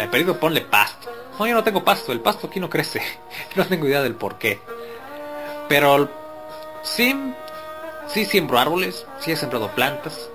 El 0.00 0.08
perito 0.08 0.38
ponle 0.38 0.62
pasto. 0.62 1.10
No, 1.38 1.46
yo 1.46 1.54
no 1.54 1.64
tengo 1.64 1.84
pasto, 1.84 2.12
el 2.12 2.20
pasto 2.20 2.46
aquí 2.46 2.60
no 2.60 2.70
crece. 2.70 3.02
no 3.56 3.66
tengo 3.66 3.86
idea 3.86 4.02
del 4.02 4.14
por 4.14 4.38
qué. 4.38 4.60
Pero 5.68 6.08
sí, 6.82 7.14
sí 8.08 8.24
siembro 8.24 8.58
árboles, 8.58 9.06
sí 9.20 9.32
he 9.32 9.36
sembrado 9.36 9.70
plantas. 9.74 10.28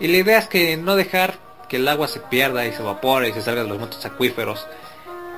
Y 0.00 0.08
la 0.08 0.16
idea 0.16 0.38
es 0.38 0.48
que 0.48 0.76
no 0.76 0.96
dejar 0.96 1.38
que 1.68 1.76
el 1.76 1.88
agua 1.88 2.08
se 2.08 2.20
pierda 2.20 2.66
y 2.66 2.72
se 2.72 2.82
evapore 2.82 3.28
y 3.28 3.32
se 3.32 3.42
salga 3.42 3.62
de 3.62 3.68
los 3.68 3.78
montes 3.78 4.04
acuíferos, 4.04 4.66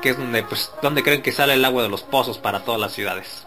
que 0.00 0.10
es 0.10 0.18
donde, 0.18 0.42
pues, 0.42 0.72
donde 0.82 1.02
creen 1.02 1.22
que 1.22 1.32
sale 1.32 1.54
el 1.54 1.64
agua 1.64 1.82
de 1.82 1.88
los 1.88 2.02
pozos 2.02 2.38
para 2.38 2.64
todas 2.64 2.80
las 2.80 2.92
ciudades. 2.92 3.46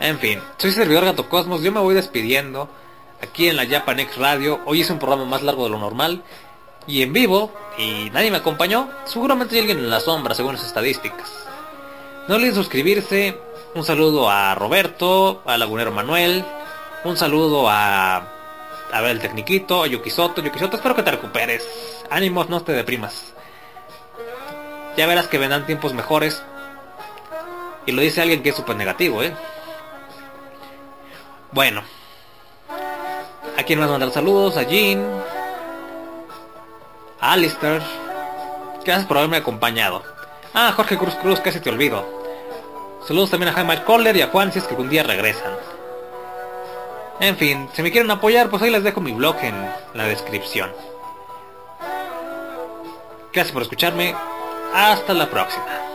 En 0.00 0.18
fin, 0.18 0.40
soy 0.56 0.72
servidor 0.72 1.04
Gato 1.04 1.28
Cosmos, 1.28 1.62
yo 1.62 1.72
me 1.72 1.80
voy 1.80 1.94
despidiendo 1.94 2.70
aquí 3.22 3.48
en 3.48 3.56
la 3.56 3.66
Japanex 3.66 4.16
Radio. 4.16 4.60
Hoy 4.64 4.80
es 4.80 4.90
un 4.90 4.98
programa 4.98 5.26
más 5.26 5.42
largo 5.42 5.64
de 5.64 5.70
lo 5.70 5.78
normal 5.78 6.22
y 6.86 7.02
en 7.02 7.12
vivo 7.12 7.52
y 7.78 8.10
nadie 8.10 8.30
me 8.30 8.38
acompañó, 8.38 8.88
seguramente 9.04 9.54
hay 9.54 9.60
alguien 9.60 9.78
en 9.78 9.90
la 9.90 10.00
sombra 10.00 10.34
según 10.34 10.54
las 10.54 10.64
estadísticas. 10.64 11.30
No 12.28 12.36
olviden 12.36 12.54
suscribirse. 12.54 13.38
Un 13.72 13.84
saludo 13.84 14.28
a 14.28 14.56
Roberto, 14.56 15.42
a 15.46 15.56
Lagunero 15.56 15.92
Manuel, 15.92 16.44
un 17.04 17.16
saludo 17.16 17.70
a 17.70 18.40
a 18.92 19.00
ver 19.00 19.12
el 19.12 19.20
Tecniquito, 19.20 19.82
a 19.82 19.86
Yukisoto, 19.86 20.42
Yukisoto, 20.42 20.76
espero 20.76 20.96
que 20.96 21.02
te 21.02 21.10
recuperes. 21.10 21.68
Ánimos, 22.10 22.48
no 22.48 22.62
te 22.62 22.72
deprimas. 22.72 23.32
Ya 24.96 25.06
verás 25.06 25.28
que 25.28 25.38
vendrán 25.38 25.66
tiempos 25.66 25.94
mejores. 25.94 26.42
Y 27.86 27.92
lo 27.92 28.02
dice 28.02 28.20
alguien 28.20 28.42
que 28.42 28.50
es 28.50 28.56
súper 28.56 28.76
negativo, 28.76 29.22
¿eh? 29.22 29.32
Bueno. 31.52 31.82
¿A 33.56 33.62
quién 33.62 33.78
más 33.78 33.90
mandar 33.90 34.10
saludos? 34.10 34.56
A 34.56 34.62
Jean, 34.64 35.04
Alistair. 37.20 37.82
Gracias 38.84 39.06
por 39.06 39.18
haberme 39.18 39.38
acompañado. 39.38 40.02
Ah, 40.54 40.72
Jorge 40.74 40.98
Cruz 40.98 41.14
Cruz, 41.16 41.40
casi 41.40 41.60
te 41.60 41.70
olvido. 41.70 42.04
Saludos 43.06 43.30
también 43.30 43.50
a 43.50 43.54
Jaime 43.54 43.82
Kohler 43.84 44.16
y 44.16 44.22
a 44.22 44.28
Juan 44.28 44.50
que 44.50 44.60
algún 44.60 44.88
día 44.88 45.02
regresan. 45.02 45.52
En 47.20 47.36
fin, 47.36 47.68
si 47.72 47.82
me 47.82 47.92
quieren 47.92 48.10
apoyar, 48.10 48.48
pues 48.48 48.62
ahí 48.62 48.70
les 48.70 48.82
dejo 48.82 49.00
mi 49.00 49.12
blog 49.12 49.36
en 49.42 49.54
la 49.94 50.04
descripción. 50.04 50.72
Gracias 53.32 53.52
por 53.52 53.62
escucharme. 53.62 54.14
Hasta 54.74 55.14
la 55.14 55.28
próxima. 55.28 55.89